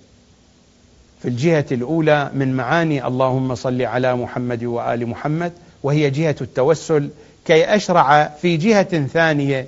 في 1.22 1.28
الجهة 1.28 1.66
الأولى 1.72 2.30
من 2.34 2.56
معاني 2.56 3.06
اللهم 3.06 3.54
صل 3.54 3.82
على 3.82 4.16
محمد 4.16 4.64
وآل 4.64 5.06
محمد 5.06 5.52
وهي 5.82 6.10
جهة 6.10 6.36
التوسل 6.40 7.10
كي 7.44 7.64
أشرع 7.64 8.28
في 8.28 8.56
جهة 8.56 9.06
ثانية 9.06 9.66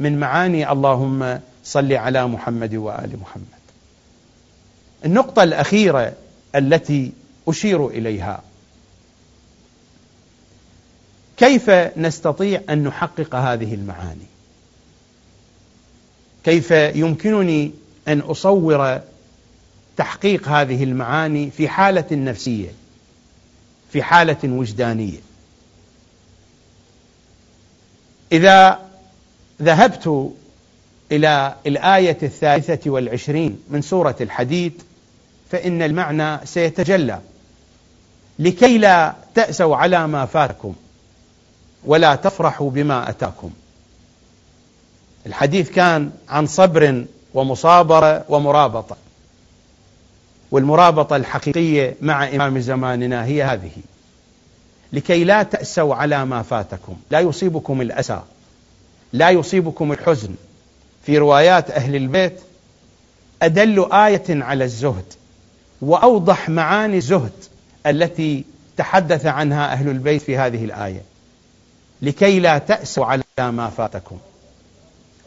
من 0.00 0.20
معاني 0.20 0.72
اللهم 0.72 1.40
صل 1.64 1.92
على 1.92 2.26
محمد 2.26 2.74
وآل 2.74 3.10
محمد. 3.20 3.60
النقطة 5.04 5.42
الأخيرة 5.42 6.12
التي 6.54 7.12
أشير 7.48 7.88
إليها 7.88 8.42
كيف 11.36 11.70
نستطيع 11.96 12.60
أن 12.70 12.84
نحقق 12.84 13.34
هذه 13.34 13.74
المعاني؟ 13.74 14.29
كيف 16.44 16.70
يمكنني 16.70 17.70
أن 18.08 18.20
أصور 18.20 19.00
تحقيق 19.96 20.48
هذه 20.48 20.84
المعاني 20.84 21.50
في 21.50 21.68
حالة 21.68 22.06
نفسية 22.12 22.68
في 23.92 24.02
حالة 24.02 24.38
وجدانية. 24.44 25.18
إذا 28.32 28.78
ذهبت 29.62 30.32
إلى 31.12 31.54
الآية 31.66 32.18
الثالثة 32.22 32.90
والعشرين 32.90 33.62
من 33.70 33.82
سورة 33.82 34.16
الحديد 34.20 34.82
فإن 35.50 35.82
المعنى 35.82 36.46
سيتجلى. 36.46 37.20
لكي 38.38 38.78
لا 38.78 39.14
تأسوا 39.34 39.76
على 39.76 40.06
ما 40.06 40.26
فاتكم 40.26 40.74
ولا 41.84 42.14
تفرحوا 42.14 42.70
بما 42.70 43.10
أتاكم. 43.10 43.50
الحديث 45.26 45.70
كان 45.70 46.10
عن 46.28 46.46
صبر 46.46 47.04
ومصابرة 47.34 48.24
ومرابطة. 48.28 48.96
والمرابطة 50.50 51.16
الحقيقية 51.16 51.96
مع 52.00 52.28
إمام 52.28 52.60
زماننا 52.60 53.24
هي 53.24 53.42
هذه. 53.42 53.70
لكي 54.92 55.24
لا 55.24 55.42
تأسوا 55.42 55.94
على 55.94 56.24
ما 56.24 56.42
فاتكم. 56.42 56.96
لا 57.10 57.20
يصيبكم 57.20 57.80
الأسى. 57.80 58.20
لا 59.12 59.30
يصيبكم 59.30 59.92
الحزن. 59.92 60.34
في 61.06 61.18
روايات 61.18 61.70
أهل 61.70 61.96
البيت 61.96 62.40
أدل 63.42 63.92
آية 63.92 64.24
على 64.28 64.64
الزهد 64.64 65.04
وأوضح 65.82 66.48
معاني 66.48 66.96
الزهد 66.96 67.32
التي 67.86 68.44
تحدث 68.76 69.26
عنها 69.26 69.72
أهل 69.72 69.88
البيت 69.88 70.22
في 70.22 70.36
هذه 70.36 70.64
الآية. 70.64 71.02
لكي 72.02 72.40
لا 72.40 72.58
تأسوا 72.58 73.06
على 73.06 73.22
ما 73.38 73.70
فاتكم. 73.70 74.18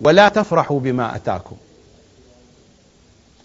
ولا 0.03 0.29
تفرحوا 0.29 0.79
بما 0.79 1.15
أتاكم. 1.15 1.55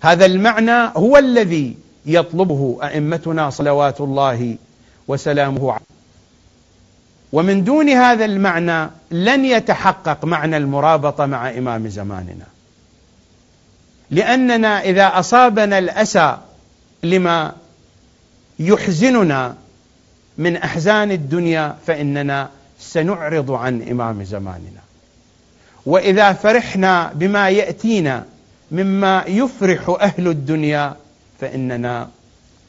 هذا 0.01 0.27
المعنى 0.27 0.93
هو 0.97 1.19
الذي 1.19 1.77
يطلبه 2.07 2.79
أئمتنا 2.83 3.51
صلوات 3.51 4.01
الله 4.01 4.57
وسلامه 5.09 5.73
عليه. 5.73 5.85
ومن 7.33 7.65
دون 7.65 7.89
هذا 7.89 8.25
المعنى 8.25 8.91
لن 9.11 9.45
يتحقق 9.45 10.25
معنى 10.25 10.57
المرابطة 10.57 11.27
مع 11.27 11.51
إمام 11.51 11.89
زماننا. 11.89 12.47
لأننا 14.11 14.81
إذا 14.81 15.19
أصابنا 15.19 15.79
الأسى 15.79 16.39
لما 17.03 17.53
يحزننا 18.59 19.57
من 20.39 20.57
أحزان 20.57 21.13
الدنيا 21.13 21.77
فإننا 21.87 22.51
سنعرض 22.81 23.51
عن 23.51 23.83
إمام 23.83 24.25
زماننا. 24.25 24.88
وإذا 25.89 26.33
فرحنا 26.33 27.13
بما 27.15 27.51
يأتينا 27.51 28.25
مما 28.71 29.25
يفرح 29.27 29.97
أهل 30.01 30.29
الدنيا 30.29 30.97
فإننا 31.41 32.09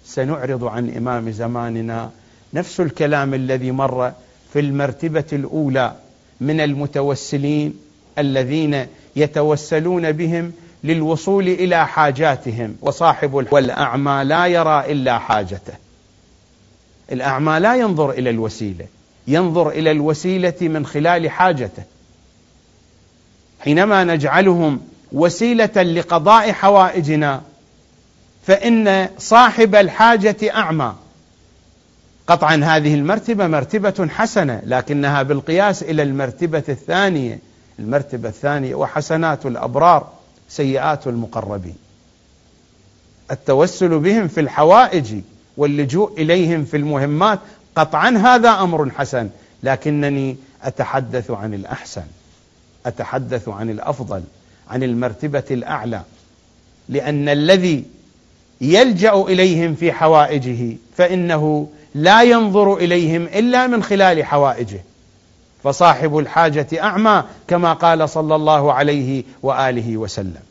سنعرض 0.06 0.64
عن 0.64 0.90
إمام 0.98 1.32
زماننا 1.32 2.12
نفس 2.54 2.80
الكلام 2.80 3.34
الذي 3.34 3.72
مر 3.72 4.12
في 4.54 4.60
المرتبة 4.60 5.24
الأولى 5.34 5.94
من 6.42 6.62
المتوسلين 6.62 7.74
الذين 8.18 8.86
يتوسلون 9.16 10.12
بهم 10.12 10.52
للوصول 10.84 11.48
إلى 11.48 11.88
حاجاتهم. 11.88 12.76
وصاحب 12.82 13.34
والأعمى 13.34 14.24
لا 14.24 14.48
يرى 14.48 14.92
إلا 14.92 15.20
حاجته. 15.20 15.74
الأعمى 17.12 17.60
لا 17.60 17.76
ينظر 17.76 18.12
إلى 18.12 18.30
الوسيلة 18.30 18.86
ينظر 19.28 19.70
إلى 19.70 19.92
الوسيلة 19.92 20.56
من 20.62 20.86
خلال 20.86 21.30
حاجته. 21.30 21.84
حينما 23.60 24.04
نجعلهم 24.04 24.82
وسيلة 25.12 25.84
لقضاء 25.84 26.52
حوائجنا 26.52 27.42
فإن 28.48 29.10
صاحب 29.18 29.76
الحاجة 29.76 30.38
أعمى. 30.56 30.96
قطعا 32.28 32.56
هذه 32.56 32.96
المرتبة 32.96 33.48
مرتبة 33.48 34.08
حسنة 34.10 34.62
لكنها 34.66 35.24
بالقياس 35.24 35.84
إلى 35.84 36.04
المرتبة 36.04 36.64
الثانية. 36.70 37.40
المرتبة 37.80 38.30
الثانية 38.30 38.76
وحسنات 38.76 39.46
الأبرار 39.46 40.08
سيئات 40.50 41.08
المقربين. 41.08 41.76
التوسل 43.32 44.00
بهم 44.00 44.28
في 44.28 44.40
الحوائج 44.40 45.16
واللجوء 45.58 46.22
إليهم 46.22 46.66
في 46.66 46.78
المهمات 46.78 47.40
قطعا 47.76 48.10
هذا 48.10 48.50
أمر 48.50 48.92
حسن 48.98 49.30
لكنني 49.64 50.38
أتحدث 50.64 51.32
عن 51.32 51.54
الأحسن. 51.54 52.04
أتحدث 52.86 53.50
عن 53.50 53.70
الأفضل 53.70 54.24
عن 54.70 54.84
المرتبة 54.84 55.44
الأعلى 55.52 56.02
لأن 56.90 57.30
الذي 57.30 57.84
يلجأ 58.62 59.14
إليهم 59.14 59.76
في 59.76 59.92
حوائجه 59.92 60.76
فإنه 60.98 61.70
لا 61.96 62.24
ينظر 62.24 62.78
إليهم 62.78 63.24
إلا 63.24 63.68
من 63.68 63.84
خلال 63.84 64.26
حوائجه. 64.26 64.80
فصاحب 65.64 66.18
الحاجة 66.18 66.68
أعمى 66.74 67.24
كما 67.48 67.74
قال 67.74 68.10
صلى 68.10 68.36
الله 68.36 68.74
عليه 68.74 69.24
وآله 69.44 69.98
وسلم. 69.98 70.42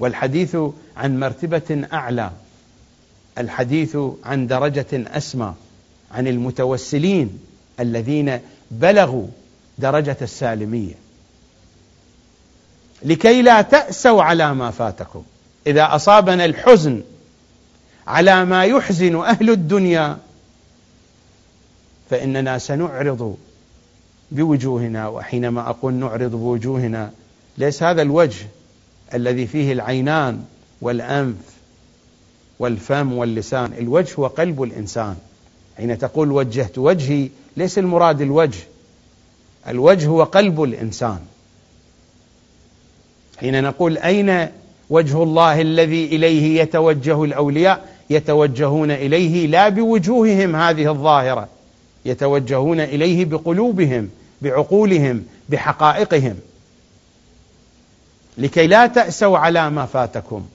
والحديث 0.00 0.56
عن 0.96 1.20
مرتبة 1.20 1.86
أعلى 1.92 2.30
الحديث 3.38 3.96
عن 4.24 4.46
درجة 4.46 4.86
أسمى 4.92 5.54
عن 6.12 6.28
المتوسلين 6.28 7.38
الذين 7.80 8.40
بلغوا 8.70 9.26
درجة 9.78 10.16
السالمية. 10.22 10.94
لكي 13.02 13.42
لا 13.42 13.62
تأسوا 13.62 14.22
على 14.22 14.54
ما 14.54 14.70
فاتكم. 14.70 15.22
إذا 15.66 15.94
أصابنا 15.94 16.44
الحزن 16.44 17.02
على 18.06 18.44
ما 18.44 18.64
يحزن 18.64 19.16
أهل 19.16 19.50
الدنيا 19.50 20.18
فإننا 22.10 22.58
سنعرض 22.58 23.36
بوجوهنا 24.30 25.08
وحينما 25.08 25.70
أقول 25.70 25.94
نعرض 25.94 26.30
بوجوهنا 26.30 27.10
ليس 27.58 27.82
هذا 27.82 28.02
الوجه 28.02 28.46
الذي 29.14 29.46
فيه 29.46 29.72
العينان 29.72 30.44
والأنف 30.80 31.36
والفم 32.58 33.12
واللسان. 33.12 33.72
الوجه 33.78 34.14
هو 34.18 34.26
قلب 34.26 34.62
الإنسان. 34.62 35.16
حين 35.76 35.98
تقول 35.98 36.32
وجهت 36.32 36.78
وجهي 36.78 37.28
ليس 37.56 37.78
المراد 37.78 38.20
الوجه 38.20 38.58
الوجه 39.68 40.06
هو 40.06 40.22
قلب 40.22 40.62
الإنسان. 40.62 41.18
حين 43.40 43.64
نقول 43.64 43.98
أين 43.98 44.48
وجه 44.90 45.22
الله 45.22 45.60
الذي 45.60 46.04
إليه 46.04 46.60
يتوجه 46.60 47.24
الأولياء؟ 47.24 47.88
يتوجهون 48.10 48.90
إليه 48.90 49.46
لا 49.46 49.68
بوجوههم 49.68 50.56
هذه 50.56 50.90
الظاهرة. 50.90 51.48
يتوجهون 52.04 52.80
إليه 52.80 53.24
بقلوبهم 53.24 54.08
بعقولهم 54.42 55.24
بحقائقهم. 55.48 56.36
لكي 58.38 58.66
لا 58.66 58.86
تأسوا 58.86 59.38
على 59.38 59.70
ما 59.70 59.86
فاتكم 59.86 60.46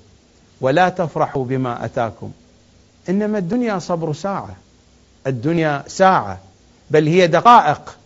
ولا 0.61 0.89
تفرحوا 0.89 1.45
بما 1.45 1.85
أتاكم. 1.85 2.31
إنما 3.09 3.37
الدنيا 3.37 3.79
صبر 3.79 4.13
ساعة. 4.13 4.55
الدنيا 5.27 5.83
ساعة. 5.87 6.39
بل 6.91 7.07
هي 7.07 7.27
دقائق. 7.27 7.97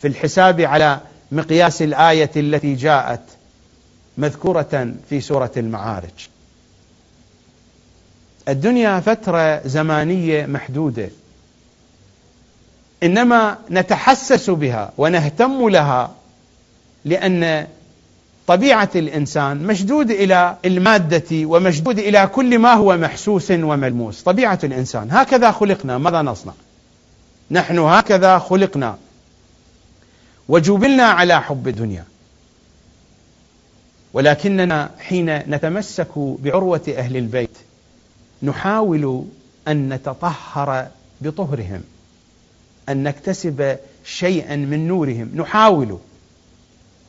في 0.00 0.08
الحساب 0.08 0.60
على 0.60 1.00
مقياس 1.32 1.82
الآية 1.82 2.30
التي 2.36 2.74
جاءت 2.74 3.20
مذكورة 4.18 4.94
في 5.08 5.20
سورة 5.20 5.50
المعارج. 5.56 6.28
الدنيا 8.48 9.00
فترة 9.00 9.66
زمانية 9.66 10.46
محدودة. 10.46 11.08
إنما 13.02 13.58
نتحسس 13.70 14.50
بها 14.50 14.92
ونهتم 14.98 15.68
لها 15.68 16.14
لأن 17.04 17.66
طبيعة 18.46 18.90
الإنسان 18.94 19.56
مشدود 19.56 20.10
إلى 20.10 20.56
المادة 20.64 21.24
ومشدود 21.32 21.98
إلى 21.98 22.26
كل 22.26 22.58
ما 22.58 22.72
هو 22.72 22.96
محسوس 22.96 23.50
وملموس، 23.50 24.22
طبيعة 24.22 24.58
الإنسان. 24.64 25.08
هكذا 25.10 25.50
خلقنا. 25.50 25.98
ماذا 25.98 26.22
نصنع؟ 26.22 26.52
نحن 27.50 27.78
هكذا 27.78 28.38
خلقنا. 28.38 28.98
وجبلنا 30.48 31.02
على 31.02 31.42
حب 31.42 31.68
الدنيا. 31.68 32.04
ولكننا 34.12 34.90
حين 34.98 35.36
نتمسك 35.36 36.08
بعروة 36.16 36.94
أهل 36.96 37.16
البيت 37.16 37.56
نحاول 38.42 39.24
أن 39.68 39.88
نتطهر 39.92 40.88
بطهرهم 41.20 41.82
أن 42.88 43.02
نكتسب 43.02 43.76
شيئا 44.04 44.56
من 44.56 44.88
نورهم. 44.88 45.30
نحاول. 45.34 45.98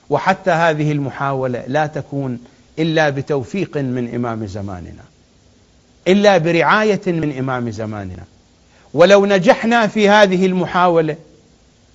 وحتى 0.10 0.52
هذه 0.52 0.92
المحاولة 0.92 1.64
لا 1.68 1.88
تكون 1.88 2.40
إلا 2.80 3.10
بتوفيق 3.10 3.78
من 3.78 4.16
إمام 4.16 4.46
زماننا 4.46 5.04
إلا 6.08 6.38
برعاية 6.38 7.02
من 7.08 7.38
إمام 7.38 7.72
زماننا. 7.72 8.24
ولو 8.94 9.26
نجحنا 9.26 9.88
في 9.88 10.10
هذه 10.10 10.46
المحاولة 10.46 11.16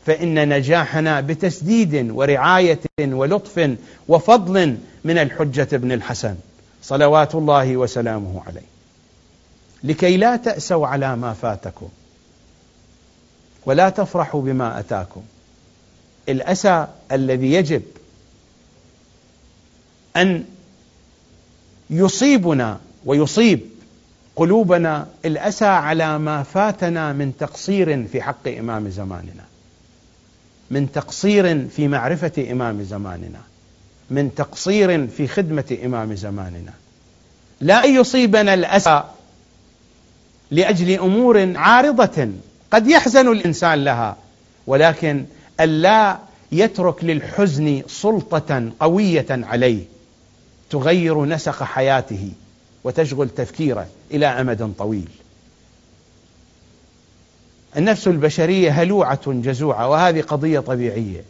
فإن 0.07 0.49
نجاحنا 0.49 1.21
بتسديد 1.21 2.11
ورعاية 2.11 2.81
ولطف 3.01 3.77
وفضل 4.09 4.77
من 5.05 5.19
الحجة 5.19 5.77
بن 5.77 5.93
الحسن 5.93 6.37
صلوات 6.83 7.35
الله 7.35 7.77
وسلامه 7.77 8.43
عليه. 8.47 8.73
لكي 9.85 10.17
لا 10.17 10.37
تأسوا 10.37 10.87
على 10.87 11.17
ما 11.17 11.33
فاتكم 11.33 11.89
ولا 13.67 13.89
تفرحوا 13.89 14.43
بما 14.43 14.79
أتاكم 14.79 15.23
الأسى 16.29 16.87
الذي 17.13 17.53
يجب 17.53 17.83
أن 20.17 20.45
يصيبنا 21.91 22.81
ويصيب 23.05 23.61
قلوبنا 24.37 25.07
الأسى 25.25 25.65
على 25.65 26.19
ما 26.19 26.43
فاتنا 26.43 27.13
من 27.13 27.33
تقصير 27.37 28.07
في 28.07 28.23
حق 28.23 28.49
إمام 28.49 28.89
زماننا. 28.89 29.52
من 30.73 30.93
تقصير 30.93 31.69
في 31.69 31.89
معرفة 31.89 32.47
إمام 32.53 32.83
زماننا 32.83 33.41
من 34.11 34.35
تقصير 34.35 35.07
في 35.07 35.29
خدمة 35.29 35.79
إمام 35.85 36.15
زماننا 36.15 36.73
لا 37.61 37.85
ان 37.85 37.95
يصيبنا 37.95 38.55
الأسى 38.55 39.03
لأجل 40.51 40.91
أمور 40.99 41.57
عارضة 41.57 42.29
قد 42.71 42.89
يحزن 42.89 43.33
الإنسان 43.33 43.85
لها 43.85 44.17
ولكن 44.67 45.25
ألا 45.61 46.19
يترك 46.53 47.05
للحزن 47.05 47.83
سلطة 47.89 48.73
قوية 48.81 49.27
عليه 49.31 49.83
تغير 50.71 51.25
نسق 51.25 51.63
حياته 51.63 52.31
وتشغل 52.85 53.29
تفكيره 53.29 53.87
إلى 54.11 54.27
أمد 54.27 54.73
طويل. 54.79 55.09
النفس 57.77 58.09
البشرية 58.09 58.71
هلوعة 58.71 59.21
جزوعة 59.27 59.89
وهذه 59.89 60.21
قضية 60.21 60.61
طبيعية. 60.61 61.25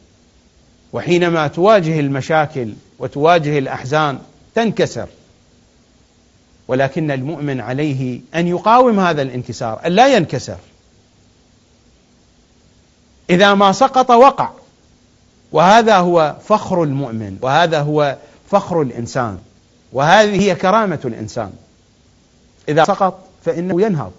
وحينما 0.92 1.46
تواجه 1.46 2.00
المشاكل 2.00 2.72
وتواجه 2.98 3.58
الأحزان 3.58 4.18
تنكسر. 4.54 5.08
ولكن 6.68 7.10
المؤمن 7.10 7.60
عليه 7.60 8.20
أن 8.34 8.46
يقاوم 8.46 9.00
هذا 9.00 9.22
الانكسار، 9.22 9.80
أن 9.86 9.92
لا 9.92 10.16
ينكسر. 10.16 10.58
إذا 13.30 13.54
ما 13.54 13.72
سقط 13.72 14.10
وقع. 14.10 14.50
وهذا 15.52 15.96
هو 15.96 16.36
فخر 16.44 16.82
المؤمن، 16.82 17.38
وهذا 17.42 17.80
هو 17.80 18.16
فخر 18.50 18.82
الإنسان 18.82 19.38
وهذه 19.92 20.40
هي 20.40 20.54
كرامة 20.54 20.98
الإنسان 21.04 21.52
إذا 22.68 22.84
سقط 22.84 23.18
فإنه 23.44 23.82
ينهض 23.82 24.12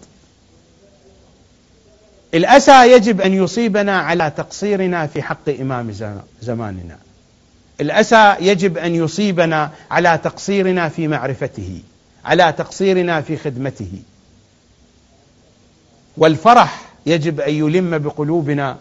الأسى 2.34 2.92
يجب 2.92 3.22
أن 3.22 3.34
يصيبنا 3.34 4.00
على 4.00 4.32
تقصيرنا 4.38 5.08
في 5.08 5.22
حق 5.22 5.50
إمام 5.62 5.92
زماننا. 6.42 6.98
الأسى 7.82 8.36
يجب 8.40 8.78
أن 8.78 8.96
يصيبنا 8.96 9.72
على 9.92 10.20
تقصيرنا 10.24 10.90
في 10.90 11.08
معرفته 11.08 11.82
على 12.26 12.54
تقصيرنا 12.58 13.22
في 13.22 13.38
خدمته. 13.38 13.92
والفرح 16.18 16.82
يجب 17.06 17.40
أن 17.40 17.54
يلم 17.54 17.98
بقلوبنا 17.98 18.78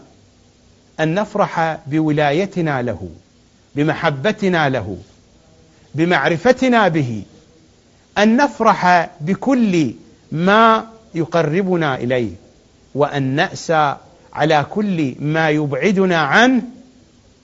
أن 0.99 1.13
نفرح 1.13 1.77
بولايتنا 1.87 2.81
له 2.81 3.09
بمحبتنا 3.75 4.69
له 4.69 4.97
بمعرفتنا 5.95 6.87
به 6.87 7.23
أن 8.17 8.37
نفرح 8.37 9.09
بكل 9.21 9.93
ما 10.31 10.85
يقربنا 11.15 11.95
إليه. 11.95 12.42
وأن 12.95 13.23
ناسى 13.23 13.95
على 14.33 14.65
كل 14.69 15.15
ما 15.19 15.49
يبعدنا 15.49 16.17
عنه 16.17 16.61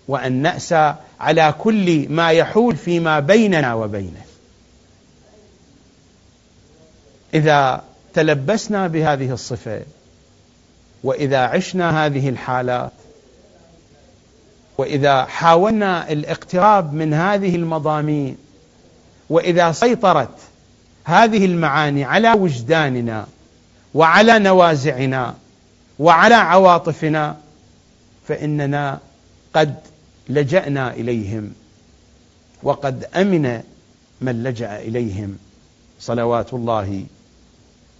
وأن 0.07 0.31
ناسى 0.31 0.95
على 1.19 1.53
كل 1.59 2.09
ما 2.09 2.31
يحول 2.31 2.75
فيما 2.75 3.19
بيننا 3.19 3.73
وبينه. 3.73 4.21
إذا 7.33 7.83
تلبسنا 8.13 8.87
بهذه 8.87 9.33
الصفة 9.33 9.81
وإذا 11.03 11.37
عشنا 11.37 12.05
هذه 12.05 12.29
الحالات 12.29 12.91
وإذا 14.77 15.25
حاولنا 15.25 16.11
الاقتراب 16.11 16.93
من 16.93 17.13
هذه 17.13 17.55
المضامين 17.55 18.37
وإذا 19.29 19.71
سيطرت 19.71 20.37
هذه 21.03 21.45
المعاني 21.45 22.03
على 22.03 22.31
وجداننا 22.31 23.27
وعلى 23.93 24.39
نوازعنا 24.39 25.35
وعلى 25.99 26.35
عواطفنا 26.35 27.37
فإننا 28.27 28.99
قد 29.53 29.75
لجأنا 30.29 30.93
إليهم 30.93 31.53
وقد 32.63 33.03
أمن 33.03 33.63
من 34.21 34.43
لجأ 34.43 34.79
إليهم. 34.79 35.37
صلوات 35.99 36.53
الله 36.53 37.05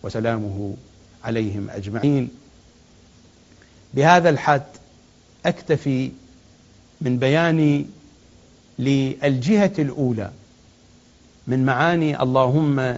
وسلامه 0.04 0.76
عليهم 1.24 1.70
أجمعين. 1.70 2.30
بهذا 3.94 4.30
الحد 4.30 4.64
أكتفي 5.46 6.12
من 7.02 7.18
بيان 7.18 7.86
للجهة 8.80 9.72
الأولى 9.80 10.32
من 11.48 11.66
معاني 11.66 12.22
اللهم 12.22 12.98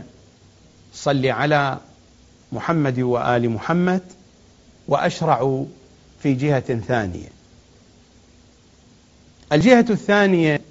صل 0.94 1.26
على 1.26 1.78
محمد 2.52 3.00
وآل 3.00 3.50
محمد 3.50 4.02
وأشرع 4.88 5.66
في 6.24 6.34
جهة 6.34 6.80
ثانية. 6.80 7.28
الجهة 9.54 9.86
الثانية 9.90 10.62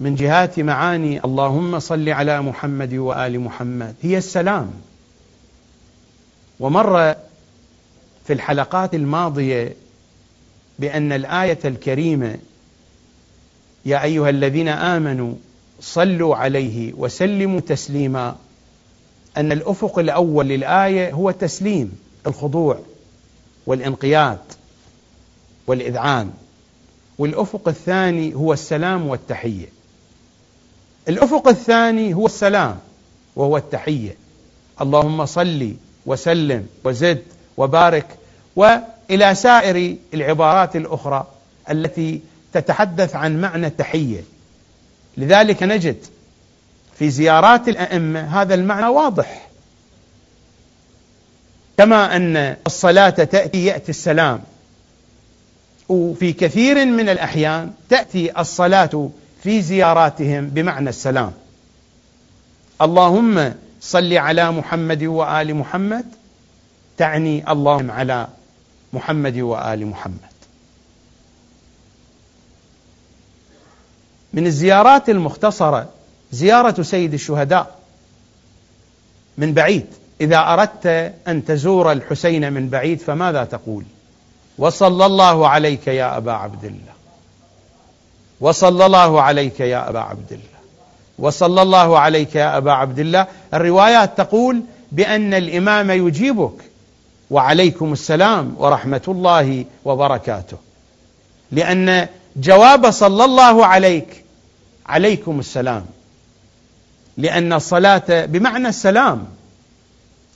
من 0.00 0.14
جهات 0.14 0.60
معاني 0.60 1.24
اللهم 1.24 1.78
صل 1.78 2.08
على 2.08 2.42
محمد 2.42 2.94
وآل 2.94 3.40
محمد 3.40 3.94
هي 4.02 4.18
السلام. 4.18 4.70
ومر 6.60 7.14
في 8.26 8.32
الحلقات 8.32 8.94
الماضية 8.94 9.76
بأن 10.78 11.12
الآية 11.12 11.58
الكريمة 11.64 12.38
يا 13.86 14.02
أيها 14.02 14.30
الذين 14.30 14.68
آمنوا 14.68 15.34
صلوا 15.80 16.36
عليه 16.36 16.92
وسلموا 16.92 17.60
تسليما 17.60 18.36
أن 19.36 19.52
الأفق 19.52 19.98
الأول 19.98 20.46
للآية 20.46 21.12
هو 21.12 21.30
التسليم 21.30 21.98
الخضوع 22.26 22.78
والانقياد 23.66 24.38
والإذعان 25.66 26.30
والأفق 27.18 27.68
الثاني 27.68 28.34
هو 28.34 28.52
السلام 28.52 29.06
والتحية. 29.06 29.66
الأفق 31.08 31.48
الثاني 31.48 32.14
هو 32.14 32.26
السلام 32.26 32.78
وهو 33.36 33.56
التحية. 33.56 34.16
اللهم 34.80 35.26
صل 35.26 35.74
وسلم 36.06 36.66
وزد 36.84 37.22
وبارك 37.56 38.06
و 38.56 38.68
إلى 39.10 39.34
سائر 39.34 39.96
العبارات 40.14 40.76
الأخرى 40.76 41.26
التي 41.70 42.20
تتحدث 42.52 43.16
عن 43.16 43.40
معنى 43.40 43.66
التحية. 43.66 44.24
لذلك 45.16 45.62
نجد 45.62 45.96
في 46.98 47.10
زيارات 47.10 47.68
الأئمة. 47.68 48.42
هذا 48.42 48.54
المعنى 48.54 48.86
واضح. 48.86 49.48
كما 51.78 52.16
أن 52.16 52.56
الصلاة 52.66 53.10
تأتي 53.10 53.64
يأتي 53.64 53.88
السلام. 53.88 54.40
وفي 55.88 56.32
كثير 56.32 56.86
من 56.86 57.08
الأحيان 57.08 57.72
تأتي 57.88 58.40
الصلاة 58.40 59.10
في 59.42 59.62
زياراتهم 59.62 60.46
بمعنى 60.46 60.88
السلام. 60.88 61.32
اللهم 62.82 63.54
صل 63.80 64.12
على 64.12 64.50
محمد 64.50 65.04
وآل 65.04 65.54
محمد 65.54 66.04
تعني 66.96 67.52
اللهم 67.52 67.90
على 67.90 68.28
محمد 68.92 69.38
وآل 69.38 69.86
محمد. 69.86 70.32
من 74.32 74.46
الزيارات 74.46 75.08
المختصرة 75.08 75.88
زيارة 76.32 76.82
سيد 76.82 77.14
الشهداء 77.14 77.74
من 79.38 79.54
بعيد. 79.54 79.86
إذا 80.20 80.38
أردت 80.38 81.12
أن 81.28 81.44
تزور 81.44 81.92
الحسين 81.92 82.52
من 82.52 82.68
بعيد 82.68 83.00
فماذا 83.00 83.44
تقول؟ 83.44 83.84
وصلى 84.58 85.06
الله 85.06 85.48
عليك 85.48 85.86
يا 85.86 86.16
أبا 86.16 86.32
عبد 86.32 86.64
الله. 86.64 86.92
وصلى 88.40 88.86
الله 88.86 89.22
عليك 89.22 89.60
يا 89.60 89.88
أبا 89.88 90.00
عبد 90.00 90.32
الله. 90.32 90.44
وصلى 91.18 91.62
الله 91.62 91.98
عليك 91.98 92.34
يا 92.34 92.56
أبا 92.56 92.72
عبد 92.72 92.98
الله. 92.98 93.26
الروايات 93.54 94.18
تقول 94.18 94.62
بأن 94.92 95.34
الإمام 95.34 95.90
يجيبك 95.90 96.54
وعليكم 97.30 97.92
السلام 97.92 98.54
ورحمة 98.58 99.02
الله 99.08 99.64
وبركاته. 99.84 100.56
لأن 101.52 102.08
جواب 102.36 102.90
صلى 102.90 103.24
الله 103.24 103.66
عليك 103.66 104.24
عليكم 104.86 105.40
السلام 105.40 105.86
لأن 107.16 107.52
الصلاة 107.52 108.26
بمعنى 108.26 108.68
السلام. 108.68 109.26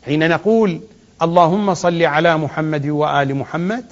حين 0.05 0.29
نقول 0.29 0.81
اللهم 1.23 1.75
صل 1.75 2.03
على 2.03 2.37
محمد 2.37 2.87
وآل 2.87 3.35
محمد 3.35 3.85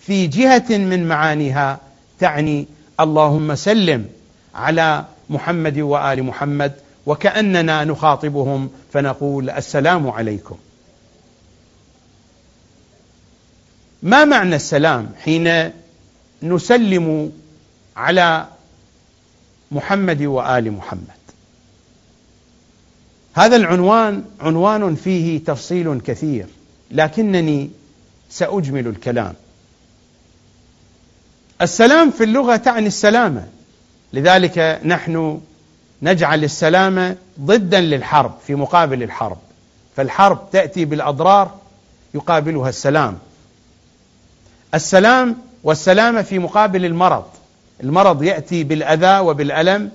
في 0.00 0.26
جهة 0.26 0.78
من 0.78 1.08
معانيها 1.08 1.78
تعني 2.18 2.66
اللهم 3.00 3.54
سلم 3.54 4.08
على 4.54 5.04
محمد 5.30 5.78
وآل 5.78 6.22
محمد 6.22 6.72
وكأننا 7.06 7.84
نخاطبهم 7.84 8.70
فنقول 8.92 9.50
السلام 9.50 10.10
عليكم. 10.10 10.56
ما 14.02 14.24
معنى 14.24 14.56
السلام 14.56 15.08
حين 15.24 15.70
نسلم 16.42 17.32
على 17.96 18.46
محمد 19.72 20.22
وآل 20.22 20.72
محمد؟ 20.72 21.23
هذا 23.34 23.56
العنوان 23.56 24.24
عنوان 24.40 24.94
فيه 24.94 25.44
تفصيل 25.44 26.00
كثير 26.00 26.46
لكنني 26.90 27.70
سأجمل 28.30 28.86
الكلام. 28.86 29.34
السلام 31.62 32.10
في 32.10 32.24
اللغة 32.24 32.56
تعني 32.56 32.86
السلامة 32.86 33.46
لذلك 34.12 34.80
نحن 34.84 35.40
نجعل 36.02 36.44
السلامة 36.44 37.16
ضدا 37.40 37.80
للحرب 37.80 38.34
في 38.46 38.54
مقابل 38.54 39.02
الحرب 39.02 39.38
فالحرب 39.96 40.50
تأتي 40.52 40.84
بالأضرار 40.84 41.54
يقابلها 42.14 42.68
السلام. 42.68 43.18
السلام 44.74 45.36
والسلامة 45.64 46.22
في 46.22 46.38
مقابل 46.38 46.84
المرض 46.84 47.24
المرض 47.82 48.22
يأتي 48.22 48.64
بالأذى 48.64 49.18
وبالألم 49.18 49.90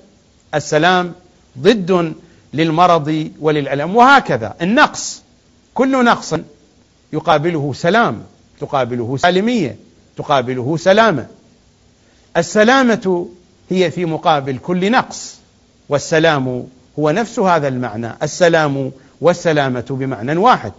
السلام 0.55 1.13
ضد 1.59 2.13
للمرض 2.53 3.31
وللألم. 3.39 3.95
وهكذا 3.95 4.55
النقص 4.61 5.21
كل 5.73 6.05
نقص 6.05 6.35
يقابله 7.13 7.73
سلام 7.73 8.23
تقابله 8.59 9.17
سالمية 9.17 9.77
تقابله 10.17 10.77
سلامة. 10.77 11.27
السلامة 12.37 13.27
هي 13.69 13.91
في 13.91 14.05
مقابل 14.05 14.57
كل 14.57 14.91
نقص 14.91 15.35
والسلام 15.89 16.67
هو 16.99 17.11
نفس 17.11 17.39
هذا 17.39 17.67
المعنى. 17.67 18.11
السلام 18.23 18.91
والسلامة 19.21 19.85
بمعنى 19.89 20.37
واحد. 20.37 20.73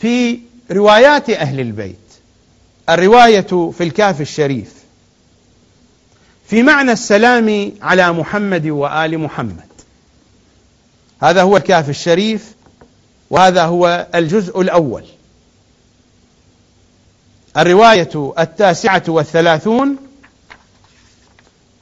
في 0.00 0.38
روايات 0.70 1.30
أهل 1.30 1.60
البيت 1.60 1.96
الرواية 2.88 3.70
في 3.70 3.84
الكاف 3.84 4.20
الشريف 4.20 4.79
في 6.50 6.62
معنى 6.62 6.92
السلام 6.92 7.72
على 7.82 8.12
محمد 8.12 8.66
وآل 8.66 9.18
محمد. 9.18 9.70
هذا 11.22 11.42
هو 11.42 11.56
الكاف 11.56 11.88
الشريف 11.88 12.54
وهذا 13.30 13.64
هو 13.64 14.06
الجزء 14.14 14.60
الأول. 14.60 15.04
الرواية 17.56 18.32
التاسعة 18.38 19.02
والثلاثون 19.08 19.96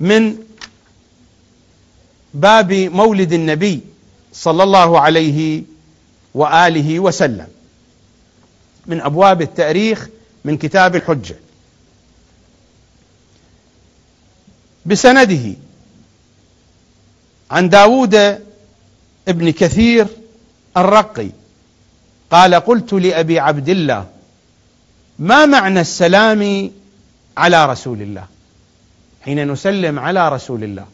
من 0.01 0.39
باب 2.35 2.73
مولد 2.73 3.33
النبي 3.33 3.81
صلى 4.33 4.63
الله 4.63 5.01
عليه 5.01 5.63
وآله 6.35 7.01
وسلم 7.01 7.47
من 8.87 9.01
أبواب 9.01 9.43
التأريخ 9.43 10.09
من 10.45 10.57
كتاب 10.57 10.97
الحجة. 10.97 11.37
بسنده. 14.89 15.55
عن 17.51 17.69
داود 17.69 18.15
ابن 19.29 19.51
كثير 19.51 20.07
الرقي 20.77 21.31
قال 22.31 22.55
قلت 22.55 22.93
لأبي 22.93 23.41
عبد 23.41 23.69
الله 23.69 24.07
ما 25.19 25.47
معنى 25.47 25.81
السلام 25.81 26.71
على 27.37 27.67
رسول 27.67 28.03
الله؟ 28.03 28.25
حين 29.25 29.53
نسلم 29.53 29.99
على 29.99 30.29
رسول 30.29 30.65
الله 30.65 30.87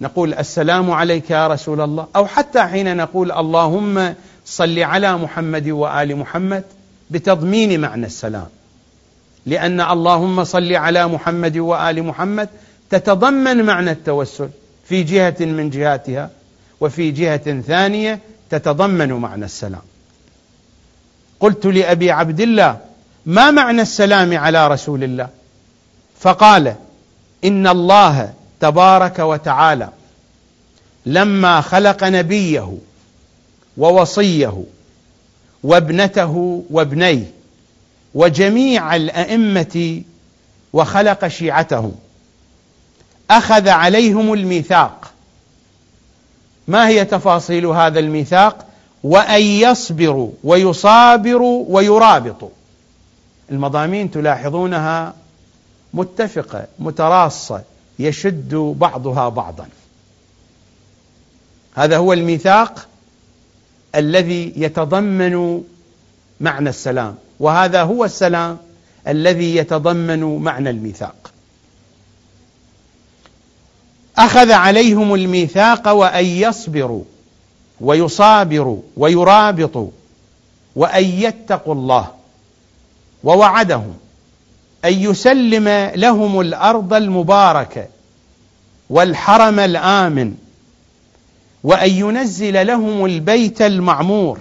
نقول 0.00 0.34
السلام 0.34 0.90
عليك 0.90 1.30
يا 1.30 1.48
رسول 1.48 1.80
الله. 1.80 2.06
أو 2.16 2.26
حتى 2.26 2.62
حين 2.62 2.96
نقول 2.96 3.32
اللهم 3.32 4.14
صل 4.46 4.78
على 4.78 5.16
محمد 5.16 5.68
وآل 5.68 6.16
محمد 6.16 6.64
بتضمين 7.10 7.80
معنى 7.80 8.06
السلام. 8.06 8.46
لأن 9.46 9.80
اللهم 9.80 10.44
صل 10.44 10.72
على 10.72 11.08
محمد 11.08 11.58
وآل 11.58 12.02
محمد 12.02 12.48
تتضمن 12.90 13.64
معنى 13.64 13.90
التوسل 13.90 14.48
في 14.88 15.02
جهة 15.02 15.36
من 15.40 15.70
جهاتها 15.70 16.30
وفي 16.80 17.10
جهة 17.10 17.60
ثانية 17.60 18.20
تتضمن 18.50 19.12
معنى 19.12 19.44
السلام. 19.44 19.82
قلت 21.40 21.66
لأبي 21.66 22.10
عبد 22.10 22.40
الله 22.40 22.78
ما 23.26 23.50
معنى 23.50 23.82
السلام 23.82 24.38
على 24.38 24.68
رسول 24.68 25.04
الله؟ 25.04 25.28
فقال 26.20 26.74
إن 27.44 27.66
الله 27.66 28.32
تبارك 28.60 29.18
وتعالى 29.18 29.88
لما 31.06 31.60
خلق 31.60 32.04
نبيه 32.04 32.78
ووصيه 33.76 34.64
وابنته 35.62 36.64
وابنيه 36.70 37.30
وجميع 38.14 38.96
الأئمة 38.96 40.02
وخلق 40.72 41.28
شيعتهم 41.28 41.94
أخذ 43.30 43.68
عليهم 43.68 44.32
الميثاق. 44.32 45.10
ما 46.68 46.88
هي 46.88 47.04
تفاصيل 47.04 47.66
هذا 47.66 48.00
الميثاق؟ 48.00 48.66
وأن 49.04 49.42
يصبروا 49.42 50.30
ويصابروا 50.44 51.64
ويرابطوا. 51.68 52.48
المضامين 53.50 54.10
تلاحظونها 54.10 55.14
متفقة 55.94 56.66
متراصة 56.78 57.62
يشد 57.98 58.54
بعضها 58.54 59.28
بعضا. 59.28 59.68
هذا 61.74 61.96
هو 61.96 62.12
الميثاق 62.12 62.86
الذي 63.94 64.52
يتضمن 64.56 65.62
معنى 66.40 66.68
السلام. 66.68 67.14
وهذا 67.40 67.82
هو 67.82 68.04
السلام 68.04 68.58
الذي 69.08 69.56
يتضمن 69.56 70.36
معنى 70.36 70.70
الميثاق. 70.70 71.23
أخذ 74.18 74.52
عليهم 74.52 75.14
الميثاق 75.14 75.88
وأن 75.88 76.24
يصبروا 76.24 77.04
ويصابروا 77.80 78.78
ويرابطوا 78.96 79.88
وأن 80.76 81.04
يتقوا 81.04 81.74
الله 81.74 82.08
ووعدهم 83.24 83.94
أن 84.84 84.92
يسلم 84.92 85.68
لهم 85.94 86.40
الأرض 86.40 86.94
المباركة 86.94 87.86
والحرم 88.90 89.60
الآمن 89.60 90.34
وأن 91.64 91.90
ينزل 91.90 92.66
لهم 92.66 93.04
البيت 93.04 93.62
المعمور 93.62 94.38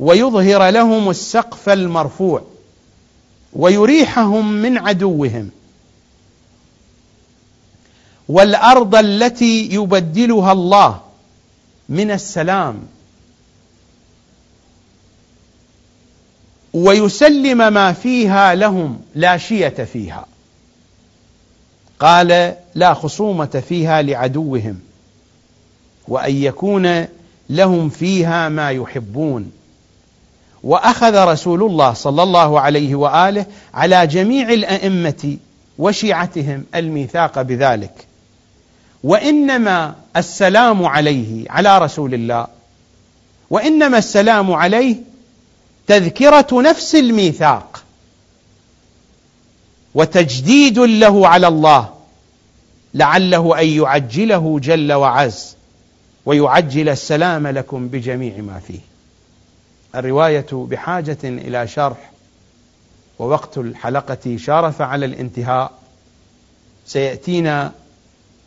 ويظهر 0.00 0.68
لهم 0.70 1.10
السقف 1.10 1.68
المرفوع 1.68 2.42
ويريحهم 3.52 4.52
من 4.52 4.78
عدوهم 4.78 5.50
والأرض 8.28 8.94
التي 8.94 9.74
يبدلها 9.74 10.52
الله 10.52 11.00
من 11.88 12.10
السلام. 12.10 12.82
ويسلم 16.72 17.72
ما 17.72 17.92
فيها 17.92 18.54
لهم 18.54 19.00
لا 19.14 19.36
شية 19.36 19.68
فيها. 19.68 20.26
قال 22.00 22.54
لا 22.74 22.94
خصومة 22.94 23.62
فيها 23.68 24.02
لعدوهم 24.02 24.80
وأن 26.08 26.36
يكون 26.36 27.06
لهم 27.50 27.88
فيها 27.88 28.48
ما 28.48 28.70
يحبون. 28.70 29.52
وأخذ 30.62 31.24
رسول 31.24 31.62
الله 31.62 31.92
صلى 31.92 32.22
الله 32.22 32.60
عليه 32.60 32.94
وآله 32.94 33.46
على 33.74 34.06
جميع 34.06 34.48
الأئمة 34.48 35.36
وشيعتهم 35.78 36.64
الميثاق 36.74 37.42
بذلك. 37.42 38.11
وإنما 39.04 39.94
السلام 40.16 40.86
عليه 40.86 41.50
على 41.50 41.78
رسول 41.78 42.14
الله. 42.14 42.46
وإنما 43.50 43.98
السلام 43.98 44.52
عليه 44.52 44.96
تذكرة 45.86 46.46
نفس 46.52 46.94
الميثاق. 46.94 47.82
وتجديد 49.94 50.78
له 50.78 51.28
على 51.28 51.48
الله 51.48 51.94
لعله 52.94 53.60
أن 53.60 53.66
يعجله 53.68 54.58
جل 54.62 54.92
وعز 54.92 55.56
ويعجل 56.26 56.88
السلام 56.88 57.46
لكم 57.46 57.88
بجميع 57.88 58.36
ما 58.36 58.58
فيه. 58.58 58.80
الرواية 59.94 60.46
بحاجة 60.52 61.18
إلى 61.24 61.68
شرح 61.68 62.10
ووقت 63.18 63.58
الحلقة 63.58 64.36
شارف 64.36 64.82
على 64.82 65.06
الانتهاء. 65.06 65.72
سيأتينا 66.86 67.72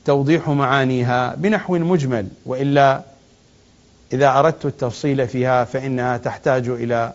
توضيح 0.06 0.50
معانيها 0.50 1.36
بنحو 1.36 1.78
مجمل 1.78 2.28
وإلا 2.46 3.04
إذا 4.14 4.40
أردت 4.40 4.66
التفصيل 4.66 5.28
فيها 5.28 5.64
فإنها 5.64 6.18
تحتاج 6.18 6.68
إلى 6.70 7.14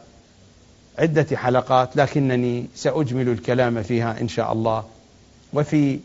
عدة 0.99 1.37
حلقات 1.37 1.97
لكنني 1.97 2.67
سأجمل 2.75 3.29
الكلام 3.29 3.83
فيها 3.83 4.21
إن 4.21 4.29
شاء 4.29 4.53
الله. 4.53 4.85
وفي 5.53 6.01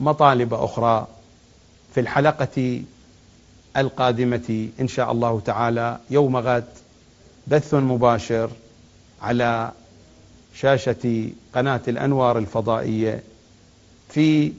مطالب 0.00 0.54
أخرى 0.54 1.06
في 1.94 2.00
الحلقة 2.00 2.82
القادمة 3.76 4.68
إن 4.80 4.88
شاء 4.88 5.12
الله 5.12 5.40
تعالى 5.40 5.98
يوم 6.10 6.36
غد 6.36 6.64
بث 7.46 7.74
مباشر 7.74 8.50
على 9.22 9.72
شاشة 10.54 11.28
قناة 11.54 11.80
الأنوار 11.88 12.38
الفضائية 12.38 13.22
في 14.08 14.52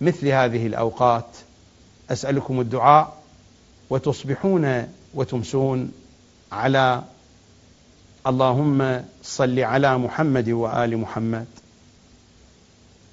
مثل 0.00 0.28
هذه 0.28 0.66
الأوقات. 0.66 1.26
أسألكم 2.10 2.60
الدعاء 2.60 3.16
وتصبحون 3.90 4.86
وتمسون 5.14 5.92
على 6.52 7.02
اللهم 8.26 9.04
صل 9.22 9.58
على 9.60 9.98
محمد 9.98 10.48
وآل 10.48 10.96
محمد. 10.98 11.46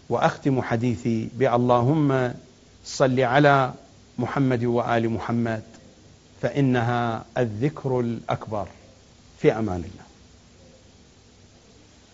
وأختم 0.09 0.61
حديثي 0.61 1.29
بأللهم 1.34 2.34
صل 2.86 3.19
على 3.19 3.73
محمد 4.19 4.63
وآل 4.63 5.09
محمد 5.09 5.63
فإنها 6.41 7.25
الذكر 7.38 7.99
الأكبر. 7.99 8.67
في 9.39 9.51
أمان 9.51 9.77
الله. 9.77 10.03